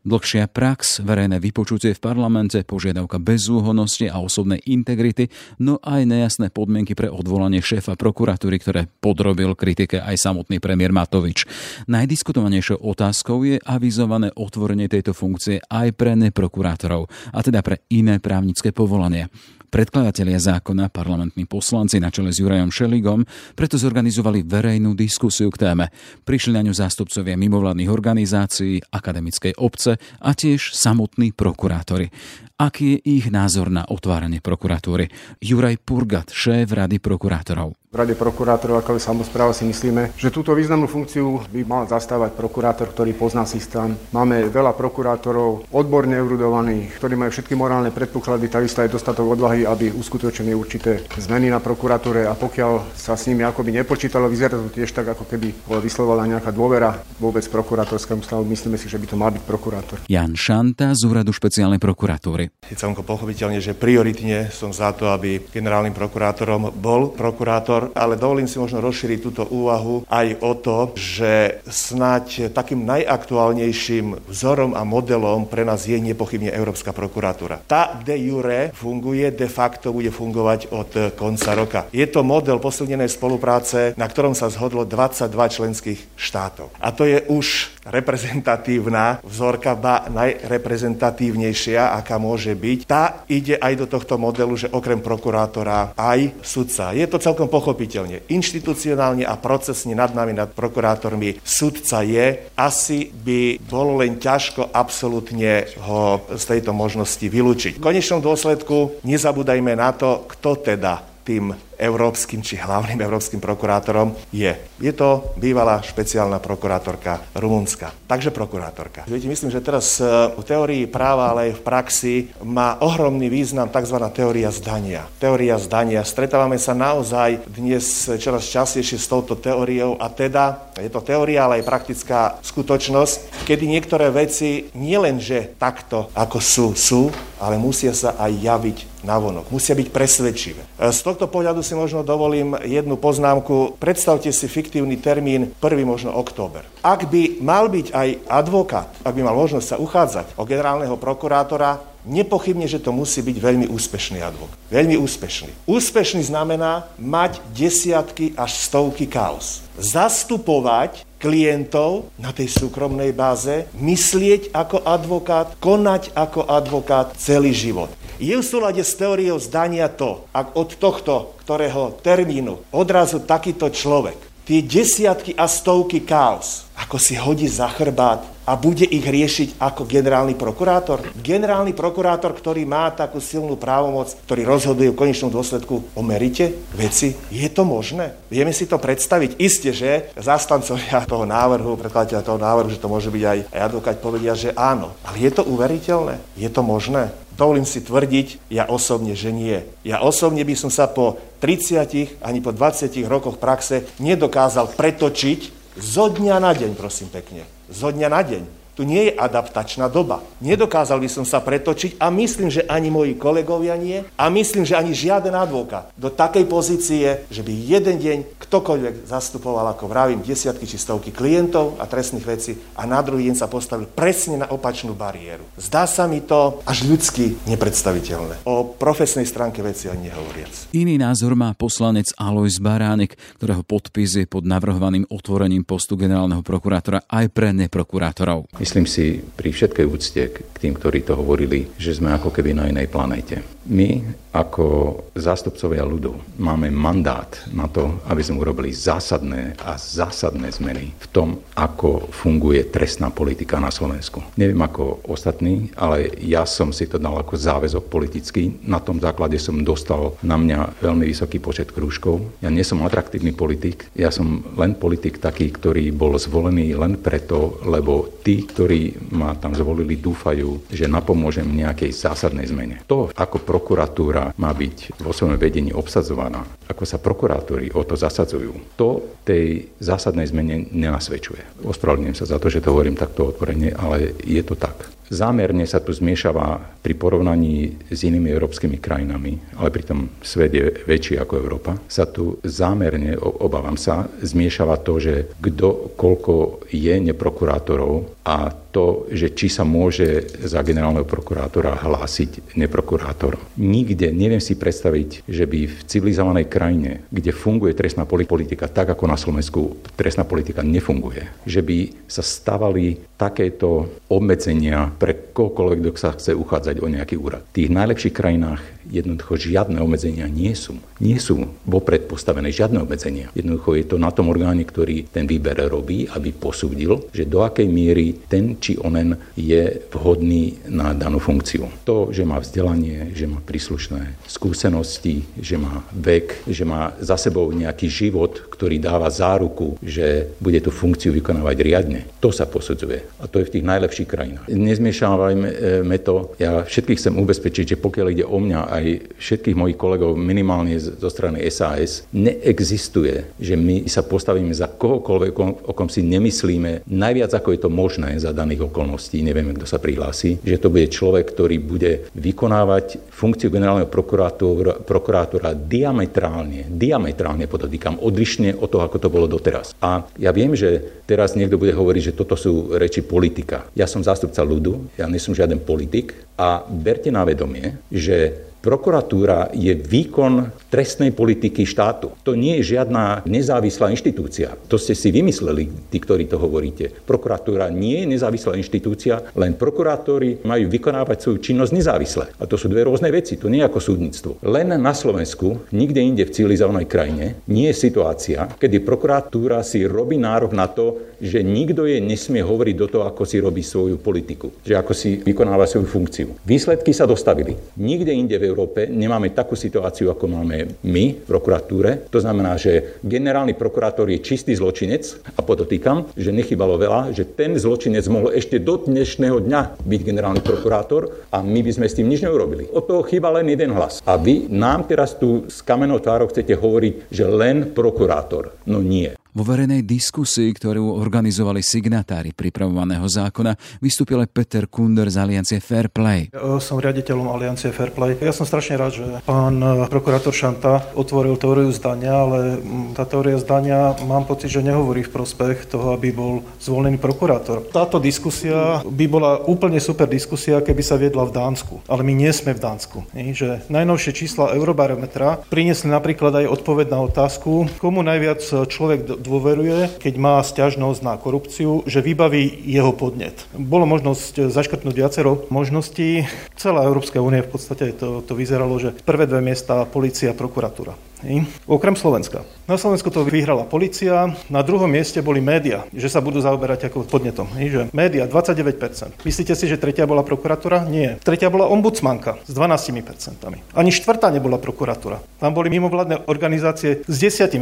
Dlhšia 0.00 0.48
prax, 0.48 1.04
verejné 1.04 1.36
vypočutie 1.44 1.92
v 1.92 2.00
parlamente, 2.00 2.56
požiadavka 2.64 3.20
bezúhonnosti 3.20 4.08
a 4.08 4.16
osobnej 4.24 4.56
integrity, 4.64 5.28
no 5.60 5.76
aj 5.84 6.08
nejasné 6.08 6.48
podmienky 6.48 6.96
pre 6.96 7.12
odvolanie 7.12 7.60
šéfa 7.60 8.00
prokuratúry, 8.00 8.56
ktoré 8.64 8.88
podrobil 9.04 9.52
kritike 9.52 10.00
aj 10.00 10.16
samotný 10.16 10.56
premiér 10.56 10.96
Matovič. 10.96 11.44
Najdiskutovanejšou 11.84 12.80
otázkou 12.80 13.44
je 13.44 13.60
avizované 13.60 14.32
otvorenie 14.32 14.88
tejto 14.88 15.12
funkcie 15.12 15.60
aj 15.68 15.92
pre 15.92 16.16
neprokurátorov, 16.16 17.04
a 17.36 17.44
teda 17.44 17.60
pre 17.60 17.84
iné 17.92 18.16
právnické 18.24 18.72
povolania. 18.72 19.28
Predkladatelia 19.70 20.42
zákona, 20.42 20.90
parlamentní 20.90 21.46
poslanci 21.46 22.02
na 22.02 22.10
čele 22.10 22.34
s 22.34 22.42
Jurajom 22.42 22.74
Šeligom, 22.74 23.22
preto 23.54 23.78
zorganizovali 23.78 24.42
verejnú 24.42 24.98
diskusiu 24.98 25.46
k 25.54 25.62
téme. 25.62 25.94
Prišli 26.26 26.58
na 26.58 26.66
ňu 26.66 26.74
zástupcovia 26.74 27.38
mimovládnych 27.38 27.86
organizácií, 27.86 28.82
akademickej 28.90 29.54
obce 29.62 29.89
a 29.98 30.30
tiež 30.36 30.76
samotní 30.76 31.32
prokurátori. 31.32 32.12
Aký 32.60 32.92
je 32.92 32.98
ich 33.16 33.32
názor 33.32 33.72
na 33.72 33.88
otváranie 33.88 34.44
prokuratúry? 34.44 35.08
Juraj 35.40 35.80
Purgat, 35.80 36.28
šéf 36.28 36.68
Rady 36.68 37.00
prokurátorov. 37.00 37.79
V 37.90 37.98
Rade 37.98 38.14
prokurátorov 38.14 38.86
ako 38.86 39.02
samozpráva 39.02 39.50
si 39.50 39.66
myslíme, 39.66 40.14
že 40.14 40.30
túto 40.30 40.54
významnú 40.54 40.86
funkciu 40.86 41.42
by 41.50 41.66
mal 41.66 41.90
zastávať 41.90 42.38
prokurátor, 42.38 42.94
ktorý 42.94 43.18
pozná 43.18 43.42
systém. 43.42 43.98
Máme 44.14 44.46
veľa 44.46 44.78
prokurátorov 44.78 45.66
odborne 45.74 46.14
eurudovaných, 46.14 46.94
ktorí 47.02 47.18
majú 47.18 47.34
všetky 47.34 47.58
morálne 47.58 47.90
predpoklady, 47.90 48.46
takisto 48.46 48.86
aj 48.86 48.94
dostatok 48.94 49.34
odvahy, 49.34 49.66
aby 49.66 49.90
uskutočnili 49.90 50.54
určité 50.54 51.02
zmeny 51.18 51.50
na 51.50 51.58
prokuratúre 51.58 52.30
a 52.30 52.38
pokiaľ 52.38 52.94
sa 52.94 53.18
s 53.18 53.26
nimi 53.26 53.42
akoby 53.42 53.82
nepočítalo, 53.82 54.30
vyzerá 54.30 54.54
to 54.54 54.70
tiež 54.70 54.94
tak, 54.94 55.10
ako 55.10 55.26
keby 55.26 55.50
vyslovená 55.82 56.30
nejaká 56.30 56.54
dôvera 56.54 56.94
vôbec 57.18 57.42
prokurátorskému 57.50 58.22
stavu. 58.22 58.46
Myslíme 58.46 58.78
si, 58.78 58.86
že 58.86 59.02
by 59.02 59.06
to 59.10 59.18
mal 59.18 59.34
byť 59.34 59.42
prokurátor. 59.42 59.98
Jan 60.06 60.38
Šanta 60.38 60.94
z 60.94 61.10
úradu 61.10 61.34
špeciálnej 61.34 61.82
prokuratúry. 61.82 62.54
Je 62.70 62.78
celkom 62.78 63.02
pochopiteľne, 63.02 63.58
že 63.58 63.74
prioritne 63.74 64.46
som 64.54 64.70
za 64.70 64.94
to, 64.94 65.10
aby 65.10 65.42
generálnym 65.50 65.90
prokurátorom 65.90 66.70
bol 66.78 67.10
prokurátor 67.10 67.79
názor, 67.80 67.96
ale 67.96 68.20
dovolím 68.20 68.48
si 68.48 68.60
možno 68.60 68.84
rozšíriť 68.84 69.18
túto 69.24 69.42
úvahu 69.48 70.04
aj 70.08 70.28
o 70.44 70.52
to, 70.60 70.78
že 70.96 71.64
snať 71.64 72.52
takým 72.52 72.84
najaktuálnejším 72.84 74.28
vzorom 74.28 74.76
a 74.76 74.84
modelom 74.84 75.48
pre 75.48 75.64
nás 75.64 75.88
je 75.88 75.96
nepochybne 75.96 76.52
Európska 76.52 76.92
prokuratúra. 76.92 77.64
Tá 77.64 77.96
de 77.96 78.16
jure 78.20 78.72
funguje, 78.76 79.32
de 79.32 79.48
facto 79.48 79.92
bude 79.96 80.12
fungovať 80.12 80.60
od 80.72 80.90
konca 81.16 81.50
roka. 81.56 81.80
Je 81.94 82.04
to 82.04 82.20
model 82.20 82.60
posilnenej 82.60 83.08
spolupráce, 83.08 83.96
na 83.96 84.06
ktorom 84.06 84.36
sa 84.36 84.52
zhodlo 84.52 84.84
22 84.84 85.56
členských 85.56 86.00
štátov. 86.16 86.72
A 86.80 86.92
to 86.92 87.08
je 87.08 87.24
už 87.30 87.79
reprezentatívna 87.90 89.20
vzorka, 89.26 89.74
ba 89.74 90.06
najreprezentatívnejšia, 90.08 91.98
aká 91.98 92.16
môže 92.16 92.54
byť. 92.54 92.78
Tá 92.86 93.26
ide 93.26 93.58
aj 93.58 93.84
do 93.84 93.86
tohto 93.90 94.16
modelu, 94.16 94.54
že 94.54 94.70
okrem 94.70 95.02
prokurátora 95.02 95.98
aj 95.98 96.40
sudca. 96.40 96.94
Je 96.94 97.04
to 97.10 97.18
celkom 97.18 97.50
pochopiteľne. 97.50 98.24
Inštitucionálne 98.30 99.26
a 99.26 99.34
procesne 99.36 99.92
nad 99.98 100.14
nami, 100.14 100.32
nad 100.32 100.54
prokurátormi 100.54 101.42
sudca 101.42 102.06
je. 102.06 102.48
Asi 102.54 103.10
by 103.10 103.58
bolo 103.60 104.00
len 104.00 104.16
ťažko 104.16 104.70
absolútne 104.70 105.66
ho 105.82 106.22
z 106.30 106.44
tejto 106.46 106.70
možnosti 106.70 107.22
vylúčiť. 107.26 107.76
V 107.76 107.84
konečnom 107.84 108.22
dôsledku 108.22 109.02
nezabúdajme 109.02 109.74
na 109.74 109.90
to, 109.92 110.24
kto 110.30 110.62
teda 110.62 111.02
tým 111.26 111.52
európskym 111.80 112.44
či 112.44 112.60
hlavným 112.60 113.00
európskym 113.00 113.40
prokurátorom 113.40 114.12
je. 114.28 114.52
Je 114.76 114.92
to 114.92 115.32
bývalá 115.40 115.80
špeciálna 115.80 116.36
prokurátorka 116.38 117.32
Rumunska. 117.32 117.88
Takže 118.04 118.28
prokurátorka. 118.30 119.08
Viete, 119.08 119.24
myslím, 119.24 119.48
že 119.48 119.64
teraz 119.64 119.96
e, 119.96 120.04
v 120.36 120.44
teórii 120.44 120.84
práva, 120.84 121.32
ale 121.32 121.50
aj 121.50 121.52
v 121.56 121.64
praxi 121.64 122.14
má 122.44 122.76
ohromný 122.84 123.32
význam 123.32 123.72
tzv. 123.72 123.96
teória 124.12 124.52
zdania. 124.52 125.08
Teória 125.16 125.56
zdania. 125.56 126.04
Stretávame 126.04 126.60
sa 126.60 126.76
naozaj 126.76 127.48
dnes 127.48 128.04
čoraz 128.20 128.44
častejšie 128.52 129.00
s 129.00 129.08
touto 129.08 129.38
teóriou 129.38 129.96
a 129.96 130.12
teda 130.12 130.74
je 130.76 130.90
to 130.92 131.00
teória, 131.00 131.48
ale 131.48 131.62
aj 131.62 131.68
praktická 131.68 132.20
skutočnosť, 132.44 133.46
kedy 133.48 133.64
niektoré 133.64 134.12
veci 134.12 134.68
nielenže 134.76 135.56
takto, 135.56 136.12
ako 136.12 136.38
sú, 136.42 136.66
sú, 136.76 137.02
ale 137.40 137.56
musia 137.56 137.96
sa 137.96 138.18
aj 138.20 138.32
javiť 138.36 138.78
navonok. 139.04 139.48
Musia 139.48 139.72
byť 139.72 139.88
presvedčivé. 139.88 140.62
E, 140.76 140.92
z 140.92 141.00
tohto 141.00 141.30
pohľadu 141.30 141.64
si 141.70 141.78
možno 141.78 142.02
dovolím 142.02 142.58
jednu 142.66 142.98
poznámku. 142.98 143.78
Predstavte 143.78 144.34
si 144.34 144.50
fiktívny 144.50 144.98
termín 144.98 145.54
1. 145.62 145.86
možno 145.86 146.10
október. 146.10 146.66
Ak 146.82 147.06
by 147.06 147.38
mal 147.38 147.70
byť 147.70 147.94
aj 147.94 148.08
advokát, 148.26 148.90
ak 149.06 149.14
by 149.14 149.22
mal 149.22 149.38
možnosť 149.38 149.66
sa 149.70 149.76
uchádzať 149.78 150.26
o 150.34 150.42
generálneho 150.42 150.98
prokurátora, 150.98 151.86
Nepochybne, 152.00 152.64
že 152.64 152.80
to 152.80 152.96
musí 152.96 153.20
byť 153.20 153.36
veľmi 153.36 153.66
úspešný 153.68 154.24
advokát. 154.24 154.56
Veľmi 154.72 154.96
úspešný. 154.96 155.68
Úspešný 155.68 156.24
znamená 156.24 156.88
mať 156.96 157.44
desiatky 157.52 158.32
až 158.40 158.56
stovky 158.56 159.04
kaos. 159.04 159.60
Zastupovať 159.76 161.04
klientov 161.20 162.08
na 162.16 162.32
tej 162.32 162.48
súkromnej 162.48 163.12
báze, 163.12 163.68
myslieť 163.76 164.48
ako 164.56 164.80
advokát, 164.80 165.52
konať 165.60 166.16
ako 166.16 166.48
advokát 166.48 167.12
celý 167.20 167.52
život. 167.52 167.92
Je 168.20 168.36
v 168.36 168.44
súlade 168.44 168.84
s 168.84 168.92
teóriou 169.00 169.40
zdania 169.40 169.88
to, 169.88 170.28
ak 170.36 170.52
od 170.52 170.76
tohto, 170.76 171.40
ktorého 171.40 171.96
termínu 172.04 172.68
odrazu 172.68 173.24
takýto 173.24 173.72
človek 173.72 174.44
tie 174.44 174.60
desiatky 174.60 175.32
a 175.32 175.48
stovky 175.48 176.04
kaos, 176.04 176.68
ako 176.80 176.96
si 176.96 177.12
hodí 177.20 177.44
za 177.44 177.68
chrbát 177.68 178.24
a 178.48 178.56
bude 178.56 178.88
ich 178.88 179.04
riešiť 179.04 179.60
ako 179.60 179.84
generálny 179.84 180.32
prokurátor? 180.32 181.04
Generálny 181.20 181.76
prokurátor, 181.76 182.32
ktorý 182.32 182.64
má 182.64 182.88
takú 182.88 183.20
silnú 183.20 183.60
právomoc, 183.60 184.16
ktorý 184.24 184.48
rozhoduje 184.48 184.88
v 184.90 184.96
konečnom 184.96 185.28
dôsledku 185.28 185.92
o 185.92 186.00
merite 186.00 186.56
veci, 186.72 187.12
je 187.28 187.46
to 187.52 187.68
možné? 187.68 188.16
Vieme 188.32 188.56
si 188.56 188.64
to 188.64 188.80
predstaviť? 188.80 189.36
Isté, 189.36 189.76
že 189.76 190.10
zastancovia 190.16 191.04
toho 191.04 191.28
návrhu, 191.28 191.76
predkladateľa 191.76 192.24
toho 192.24 192.40
návrhu, 192.40 192.72
že 192.72 192.80
to 192.80 192.88
môže 192.88 193.12
byť 193.12 193.24
aj, 193.28 193.38
aj 193.52 193.60
advokát, 193.60 193.96
povedia, 194.00 194.32
že 194.32 194.56
áno. 194.56 194.96
Ale 195.04 195.20
je 195.20 195.30
to 195.36 195.44
uveriteľné? 195.44 196.16
Je 196.40 196.48
to 196.48 196.64
možné? 196.64 197.12
Dovolím 197.36 197.64
si 197.64 197.80
tvrdiť, 197.80 198.52
ja 198.52 198.68
osobne, 198.68 199.16
že 199.16 199.32
nie. 199.32 199.64
Ja 199.80 200.04
osobne 200.04 200.44
by 200.44 200.54
som 200.56 200.68
sa 200.68 200.88
po 200.88 201.16
30 201.40 202.20
ani 202.20 202.40
po 202.44 202.52
20 202.52 202.92
rokoch 203.08 203.40
praxe 203.40 203.88
nedokázal 203.96 204.76
pretočiť 204.76 205.59
zo 205.78 206.10
dňa 206.10 206.42
na 206.42 206.50
deň, 206.50 206.74
prosím 206.74 207.08
pekne 207.10 207.46
zo 207.70 207.94
dňa 207.94 208.08
na 208.10 208.20
deň. 208.26 208.42
Tu 208.78 208.86
nie 208.86 209.10
je 209.10 209.12
adaptačná 209.16 209.90
doba. 209.90 210.22
Nedokázal 210.40 211.00
by 211.02 211.08
som 211.10 211.24
sa 211.26 211.42
pretočiť 211.42 212.00
a 212.00 212.08
myslím, 212.08 212.48
že 212.48 212.66
ani 212.66 212.88
moji 212.88 213.18
kolegovia 213.18 213.74
nie 213.76 214.02
a 214.16 214.24
myslím, 214.32 214.64
že 214.64 214.78
ani 214.78 214.96
žiaden 214.96 215.34
advokát 215.34 215.92
do 215.96 216.08
takej 216.08 216.44
pozície, 216.46 217.24
že 217.28 217.42
by 217.44 217.52
jeden 217.52 217.96
deň 218.00 218.18
ktokoľvek 218.40 219.06
zastupoval, 219.06 219.74
ako 219.74 219.84
vravím, 219.86 220.24
desiatky 220.26 220.66
či 220.66 220.80
stovky 220.80 221.14
klientov 221.14 221.78
a 221.78 221.86
trestných 221.86 222.26
vecí 222.26 222.52
a 222.74 222.86
na 222.86 222.98
druhý 223.04 223.30
deň 223.30 223.36
sa 223.36 223.46
postavil 223.46 223.86
presne 223.86 224.40
na 224.40 224.46
opačnú 224.50 224.96
bariéru. 224.96 225.44
Zdá 225.60 225.84
sa 225.84 226.10
mi 226.10 226.24
to 226.24 226.64
až 226.66 226.86
ľudsky 226.86 227.46
nepredstaviteľné. 227.46 228.46
O 228.48 228.74
profesnej 228.74 229.28
stránke 229.28 229.62
veci 229.62 229.86
ani 229.86 230.10
nehovoriac. 230.10 230.72
Iný 230.74 230.98
názor 230.98 231.38
má 231.38 231.54
poslanec 231.54 232.10
Alois 232.18 232.58
Baránek, 232.58 233.14
ktorého 233.38 233.62
podpis 233.62 234.18
je 234.18 234.26
pod 234.26 234.42
navrhovaným 234.48 235.06
otvorením 235.08 235.62
postu 235.62 235.94
generálneho 235.94 236.42
prokurátora 236.42 237.06
aj 237.06 237.26
pre 237.30 237.54
neprokurátorov. 237.54 238.50
Myslím 238.60 238.84
si 238.84 239.24
pri 239.24 239.56
všetkej 239.56 239.86
úcte 239.88 240.22
k 240.36 240.36
tým, 240.60 240.76
ktorí 240.76 241.00
to 241.00 241.16
hovorili, 241.16 241.72
že 241.80 241.96
sme 241.96 242.12
ako 242.12 242.28
keby 242.28 242.52
na 242.52 242.68
inej 242.68 242.92
planete. 242.92 243.40
My 243.72 244.04
ako 244.30 244.94
zástupcovia 245.18 245.82
ľudu 245.82 246.38
máme 246.38 246.70
mandát 246.70 247.26
na 247.50 247.66
to, 247.66 247.98
aby 248.06 248.22
sme 248.22 248.38
urobili 248.38 248.70
zásadné 248.70 249.58
a 249.58 249.74
zásadné 249.74 250.54
zmeny 250.54 250.94
v 250.94 251.06
tom, 251.10 251.28
ako 251.58 252.10
funguje 252.14 252.70
trestná 252.70 253.10
politika 253.10 253.58
na 253.58 253.74
Slovensku. 253.74 254.22
Neviem 254.38 254.62
ako 254.62 255.02
ostatní, 255.10 255.74
ale 255.74 256.14
ja 256.22 256.46
som 256.46 256.70
si 256.70 256.86
to 256.86 257.02
dal 257.02 257.18
ako 257.18 257.34
záväzok 257.34 257.90
politický. 257.90 258.54
Na 258.62 258.78
tom 258.78 259.02
základe 259.02 259.36
som 259.42 259.66
dostal 259.66 260.14
na 260.22 260.38
mňa 260.38 260.78
veľmi 260.78 261.10
vysoký 261.10 261.42
počet 261.42 261.74
krúžkov. 261.74 262.22
Ja 262.38 262.54
nie 262.54 262.62
som 262.62 262.86
atraktívny 262.86 263.34
politik, 263.34 263.90
ja 263.98 264.14
som 264.14 264.46
len 264.54 264.78
politik 264.78 265.18
taký, 265.18 265.50
ktorý 265.50 265.90
bol 265.90 266.14
zvolený 266.14 266.78
len 266.78 267.00
preto, 267.02 267.58
lebo 267.66 268.22
tí, 268.22 268.46
ktorí 268.46 269.10
ma 269.10 269.34
tam 269.34 269.58
zvolili, 269.58 269.98
dúfajú, 269.98 270.70
že 270.70 270.86
napomôžem 270.86 271.46
nejakej 271.46 271.90
zásadnej 271.90 272.46
zmene. 272.46 272.86
To, 272.86 273.10
ako 273.10 273.42
prokuratúra 273.42 274.19
ktorá 274.20 274.36
má 274.36 274.52
byť 274.52 275.00
vo 275.00 275.16
svojom 275.16 275.40
vedení 275.40 275.72
obsadzovaná, 275.72 276.44
ako 276.68 276.84
sa 276.84 277.00
prokurátori 277.00 277.72
o 277.72 277.80
to 277.88 277.96
zasadzujú, 277.96 278.76
to 278.76 279.16
tej 279.24 279.72
zásadnej 279.80 280.28
zmene 280.28 280.68
nenasvedčuje. 280.68 281.64
Ospravedlňujem 281.64 282.18
sa 282.20 282.28
za 282.28 282.36
to, 282.36 282.52
že 282.52 282.60
to 282.60 282.76
hovorím 282.76 283.00
takto 283.00 283.32
otvorene, 283.32 283.72
ale 283.72 284.12
je 284.20 284.44
to 284.44 284.52
tak. 284.60 284.76
Zámerne 285.10 285.66
sa 285.66 285.82
tu 285.82 285.90
zmiešava 285.90 286.78
pri 286.86 286.94
porovnaní 286.94 287.74
s 287.90 288.06
inými 288.06 288.30
európskymi 288.30 288.78
krajinami, 288.78 289.58
ale 289.58 289.74
pritom 289.74 290.06
svet 290.22 290.54
je 290.54 290.70
väčší 290.86 291.18
ako 291.18 291.34
Európa, 291.34 291.72
sa 291.90 292.06
tu 292.06 292.38
zámerne, 292.46 293.18
obávam 293.18 293.74
sa, 293.74 294.06
zmiešava 294.22 294.78
to, 294.78 295.02
že 295.02 295.34
kto 295.42 295.98
koľko 295.98 296.62
je 296.70 296.94
neprokurátorov 297.02 298.22
a 298.22 298.54
to, 298.70 299.10
že 299.10 299.34
či 299.34 299.50
sa 299.50 299.66
môže 299.66 300.30
za 300.46 300.62
generálneho 300.62 301.02
prokurátora 301.02 301.82
hlásiť 301.82 302.54
neprokurátor. 302.54 303.34
Nikde 303.58 304.14
neviem 304.14 304.38
si 304.38 304.54
predstaviť, 304.54 305.26
že 305.26 305.44
by 305.44 305.60
v 305.66 305.76
civilizovanej 305.90 306.46
krajine, 306.46 307.02
kde 307.10 307.34
funguje 307.34 307.74
trestná 307.74 308.06
politika 308.06 308.70
tak, 308.70 308.94
ako 308.94 309.10
na 309.10 309.18
Slovensku 309.18 309.74
trestná 309.98 310.22
politika 310.22 310.62
nefunguje, 310.62 311.26
že 311.42 311.66
by 311.66 312.06
sa 312.06 312.22
stavali 312.22 313.02
takéto 313.18 313.90
obmedzenia 314.06 314.94
pre 315.00 315.16
kohokoľvek, 315.32 315.78
kto 315.80 315.96
sa 315.96 316.12
chce 316.12 316.36
uchádzať 316.36 316.84
o 316.84 316.86
nejaký 316.92 317.16
úrad. 317.16 317.40
V 317.56 317.64
tých 317.64 317.72
najlepších 317.72 318.12
krajinách 318.12 318.60
jednoducho 318.84 319.40
žiadne 319.40 319.80
obmedzenia 319.80 320.28
nie 320.28 320.52
sú. 320.52 320.76
Nie 321.00 321.16
sú 321.16 321.56
vopred 321.64 322.04
postavené 322.04 322.52
žiadne 322.52 322.84
obmedzenia. 322.84 323.32
Jednoducho 323.32 323.80
je 323.80 323.84
to 323.88 323.96
na 323.96 324.12
tom 324.12 324.28
orgáne, 324.28 324.60
ktorý 324.60 325.08
ten 325.08 325.24
výber 325.24 325.56
robí, 325.72 326.04
aby 326.12 326.36
posúdil, 326.36 327.08
že 327.16 327.24
do 327.24 327.40
akej 327.40 327.64
miery 327.64 328.12
ten 328.28 328.60
či 328.60 328.76
onen 328.76 329.16
je 329.38 329.88
vhodný 329.88 330.60
na 330.68 330.92
danú 330.92 331.16
funkciu. 331.16 331.72
To, 331.88 332.12
že 332.12 332.26
má 332.28 332.36
vzdelanie, 332.36 333.16
že 333.16 333.24
má 333.24 333.40
príslušné 333.40 334.20
skúsenosti, 334.28 335.24
že 335.40 335.56
má 335.56 335.80
vek, 335.94 336.44
že 336.44 336.68
má 336.68 336.92
za 337.00 337.16
sebou 337.16 337.48
nejaký 337.48 337.88
život, 337.88 338.52
ktorý 338.52 338.76
dáva 338.76 339.08
záruku, 339.08 339.80
že 339.80 340.34
bude 340.42 340.60
tú 340.60 340.68
funkciu 340.68 341.14
vykonávať 341.16 341.56
riadne. 341.64 342.00
To 342.20 342.28
sa 342.28 342.44
posudzuje. 342.44 343.06
A 343.22 343.24
to 343.30 343.40
je 343.40 343.48
v 343.48 343.54
tých 343.56 343.64
najlepších 343.64 344.08
krajinách. 344.10 344.46
Nezmiešávajme 344.90 345.98
to. 346.02 346.34
Ja 346.42 346.66
všetkých 346.66 346.98
chcem 346.98 347.14
ubezpečiť, 347.14 347.64
že 347.72 347.76
pokiaľ 347.78 348.06
ide 348.10 348.26
o 348.26 348.42
mňa 348.42 348.60
aj 348.74 348.84
všetkých 349.22 349.54
mojich 349.54 349.78
kolegov, 349.78 350.18
minimálne 350.18 350.74
zo 350.82 351.06
strany 351.06 351.46
SAS, 351.46 352.10
neexistuje, 352.10 353.38
že 353.38 353.54
my 353.54 353.86
sa 353.86 354.02
postavíme 354.02 354.50
za 354.50 354.66
kohokoľvek, 354.66 355.32
o 355.62 355.70
kom 355.70 355.86
si 355.86 356.02
nemyslíme, 356.02 356.90
najviac 356.90 357.38
ako 357.38 357.54
je 357.54 357.60
to 357.62 357.70
možné 357.70 358.18
za 358.18 358.34
daných 358.34 358.66
okolností, 358.66 359.22
nevieme, 359.22 359.54
kto 359.54 359.62
sa 359.62 359.78
prihlási, 359.78 360.42
že 360.42 360.58
to 360.58 360.74
bude 360.74 360.90
človek, 360.90 361.38
ktorý 361.38 361.62
bude 361.62 362.10
vykonávať 362.18 363.14
funkciu 363.14 363.46
generálneho 363.46 363.86
prokurátora, 363.86 364.82
prokurátora 364.82 365.54
diametrálne, 365.54 366.66
diametrálne 366.66 367.46
podotýkam, 367.46 368.02
odlišne 368.02 368.58
od 368.58 368.66
toho, 368.66 368.82
ako 368.90 368.98
to 368.98 369.06
bolo 369.06 369.30
doteraz. 369.30 369.70
A 369.78 370.02
ja 370.18 370.34
viem, 370.34 370.50
že 370.58 370.82
teraz 371.06 371.38
niekto 371.38 371.62
bude 371.62 371.70
hovoriť, 371.70 372.10
že 372.10 372.16
toto 372.18 372.34
sú 372.34 372.74
reči 372.74 373.06
politika. 373.06 373.70
Ja 373.78 373.86
som 373.86 374.02
zástupca 374.02 374.42
ľudu, 374.42 374.79
ja 374.96 375.06
nie 375.06 375.22
som 375.22 375.36
žiaden 375.36 375.60
politik 375.62 376.14
a 376.40 376.64
berte 376.64 377.12
na 377.12 377.26
vedomie, 377.26 377.78
že 377.92 378.50
Prokuratúra 378.60 379.48
je 379.56 379.72
výkon 379.72 380.52
trestnej 380.68 381.16
politiky 381.16 381.64
štátu. 381.64 382.12
To 382.20 382.36
nie 382.36 382.60
je 382.60 382.76
žiadna 382.76 383.24
nezávislá 383.24 383.88
inštitúcia. 383.88 384.52
To 384.68 384.76
ste 384.76 384.92
si 384.92 385.08
vymysleli, 385.08 385.88
tí, 385.88 385.96
ktorí 385.96 386.28
to 386.28 386.36
hovoríte. 386.36 386.92
Prokuratúra 387.08 387.72
nie 387.72 388.04
je 388.04 388.12
nezávislá 388.12 388.60
inštitúcia, 388.60 389.24
len 389.32 389.56
prokurátori 389.56 390.44
majú 390.44 390.68
vykonávať 390.68 391.24
svoju 391.24 391.38
činnosť 391.40 391.72
nezávisle. 391.72 392.24
A 392.36 392.44
to 392.44 392.60
sú 392.60 392.68
dve 392.68 392.84
rôzne 392.84 393.08
veci, 393.08 393.40
to 393.40 393.48
nie 393.48 393.64
je 393.64 393.68
ako 393.72 393.80
súdnictvo. 393.80 394.30
Len 394.44 394.76
na 394.76 394.92
Slovensku, 394.92 395.64
nikde 395.72 396.04
inde 396.04 396.28
v 396.28 396.34
civilizovanej 396.36 396.84
krajine, 396.84 397.40
nie 397.48 397.72
je 397.72 397.80
situácia, 397.80 398.44
kedy 398.60 398.84
prokuratúra 398.84 399.64
si 399.64 399.88
robí 399.88 400.20
nárok 400.20 400.52
na 400.52 400.68
to, 400.68 401.09
že 401.20 401.44
nikto 401.44 401.84
jej 401.84 402.00
nesmie 402.00 402.40
hovoriť 402.40 402.74
do 402.76 402.86
toho, 402.88 403.04
ako 403.06 403.22
si 403.28 403.38
robí 403.38 403.60
svoju 403.60 404.00
politiku, 404.00 404.50
že 404.64 404.74
ako 404.74 404.92
si 404.96 405.20
vykonáva 405.20 405.68
svoju 405.68 405.86
funkciu. 405.86 406.28
Výsledky 406.42 406.96
sa 406.96 407.04
dostavili. 407.04 407.54
Nikde 407.76 408.10
inde 408.10 408.40
v 408.40 408.48
Európe 408.48 408.88
nemáme 408.88 409.30
takú 409.36 409.54
situáciu, 409.54 410.08
ako 410.10 410.24
máme 410.26 410.80
my 410.82 411.04
v 411.20 411.28
prokuratúre. 411.28 412.08
To 412.08 412.18
znamená, 412.18 412.56
že 412.56 412.98
generálny 413.04 413.54
prokurátor 413.54 414.08
je 414.08 414.24
čistý 414.24 414.56
zločinec 414.56 415.20
a 415.36 415.40
podotýkam, 415.44 416.10
že 416.16 416.32
nechybalo 416.32 416.80
veľa, 416.80 417.12
že 417.12 417.28
ten 417.28 417.54
zločinec 417.54 418.08
mohol 418.08 418.32
ešte 418.32 418.56
do 418.58 418.80
dnešného 418.80 419.44
dňa 419.44 419.84
byť 419.84 420.00
generálny 420.00 420.40
prokurátor 420.40 421.28
a 421.28 421.44
my 421.44 421.60
by 421.60 421.70
sme 421.76 421.86
s 421.86 421.96
tým 421.96 422.08
nič 422.08 422.24
neurobili. 422.24 422.66
Od 422.72 422.88
toho 422.88 423.04
chýba 423.04 423.28
len 423.36 423.52
jeden 423.52 423.76
hlas. 423.76 424.00
A 424.08 424.16
vy 424.16 424.48
nám 424.48 424.88
teraz 424.88 425.14
tu 425.14 425.44
s 425.46 425.60
kamenou 425.60 426.00
tvárou 426.00 426.32
chcete 426.32 426.56
hovoriť, 426.56 427.12
že 427.12 427.24
len 427.28 427.76
prokurátor. 427.76 428.56
No 428.64 428.80
nie. 428.80 429.12
Vo 429.30 429.46
verejnej 429.46 429.86
diskusii, 429.86 430.50
ktorú 430.50 430.98
organizovali 430.98 431.62
signatári 431.62 432.34
pripravovaného 432.34 433.06
zákona, 433.06 433.54
vystúpil 433.78 434.18
aj 434.18 434.28
Peter 434.34 434.66
Kunder 434.66 435.06
z 435.06 435.22
Aliancie 435.22 435.62
Fair 435.62 435.86
Play. 435.86 436.34
Ja 436.34 436.58
som 436.58 436.82
riaditeľom 436.82 437.30
Aliancie 437.30 437.70
Fair 437.70 437.94
Play. 437.94 438.18
Ja 438.18 438.34
som 438.34 438.42
strašne 438.42 438.74
rád, 438.74 438.98
že 438.98 439.06
pán 439.22 439.62
prokurátor 439.86 440.34
Šanta 440.34 440.82
otvoril 440.98 441.38
teóriu 441.38 441.70
zdania, 441.70 442.26
ale 442.26 442.58
tá 442.98 443.06
teória 443.06 443.38
zdania 443.38 443.94
mám 444.02 444.26
pocit, 444.26 444.50
že 444.50 444.66
nehovorí 444.66 445.06
v 445.06 445.14
prospech 445.14 445.70
toho, 445.70 445.94
aby 445.94 446.10
bol 446.10 446.42
zvolený 446.58 446.98
prokurátor. 446.98 447.70
Táto 447.70 448.02
diskusia 448.02 448.82
by 448.82 449.06
bola 449.06 449.46
úplne 449.46 449.78
super 449.78 450.10
diskusia, 450.10 450.58
keby 450.58 450.82
sa 450.82 450.98
viedla 450.98 451.22
v 451.22 451.38
Dánsku. 451.38 451.86
Ale 451.86 452.02
my 452.02 452.18
nie 452.18 452.34
sme 452.34 452.50
v 452.50 452.66
Dánsku. 452.66 453.06
Že 453.14 453.70
najnovšie 453.70 454.10
čísla 454.10 454.58
Eurobarometra 454.58 455.46
priniesli 455.46 455.86
napríklad 455.86 456.34
aj 456.34 456.50
odpoveď 456.50 456.86
na 456.90 457.06
otázku, 457.06 457.70
komu 457.78 458.02
najviac 458.02 458.66
človek 458.66 459.19
dôveruje, 459.20 460.00
keď 460.00 460.14
má 460.16 460.40
stiažnosť 460.40 461.00
na 461.04 461.14
korupciu, 461.20 461.84
že 461.84 462.00
vybaví 462.00 462.64
jeho 462.64 462.96
podnet. 462.96 463.36
Bolo 463.52 463.84
možnosť 463.84 464.48
zaškrtnúť 464.48 464.96
viacero 464.96 465.44
možností. 465.52 466.24
Celá 466.56 466.88
Európska 466.88 467.20
únia 467.20 467.44
v 467.44 467.52
podstate 467.52 467.92
to, 467.92 468.24
to 468.24 468.32
vyzeralo, 468.32 468.80
že 468.80 468.96
prvé 469.04 469.28
dve 469.28 469.44
miesta 469.44 469.84
policia, 469.84 470.32
prokuratúra. 470.32 471.09
Hej. 471.20 471.44
Okrem 471.68 471.96
Slovenska. 471.96 472.42
Na 472.64 472.78
Slovensku 472.78 473.10
to 473.10 473.26
vyhrala 473.26 473.66
policia, 473.66 474.32
na 474.46 474.62
druhom 474.62 474.86
mieste 474.86 475.20
boli 475.20 475.42
média, 475.42 475.84
že 475.90 476.06
sa 476.06 476.22
budú 476.22 476.38
zaoberať 476.38 476.86
ako 476.86 477.04
podnetom. 477.04 477.50
Hej, 477.58 477.66
že 477.68 477.80
média 477.90 478.24
29%. 478.24 479.26
Myslíte 479.26 479.52
si, 479.58 479.64
že 479.66 479.76
tretia 479.76 480.06
bola 480.06 480.22
prokuratúra? 480.22 480.86
Nie. 480.86 481.18
Tretia 481.20 481.50
bola 481.50 481.66
ombudsmanka 481.66 482.38
s 482.46 482.52
12%. 482.54 483.42
Ani 483.74 483.90
štvrtá 483.90 484.30
nebola 484.30 484.56
prokuratúra. 484.56 485.18
Tam 485.42 485.50
boli 485.50 485.68
mimovládne 485.68 486.30
organizácie 486.30 487.02
s 487.04 487.16
10%. 487.18 487.52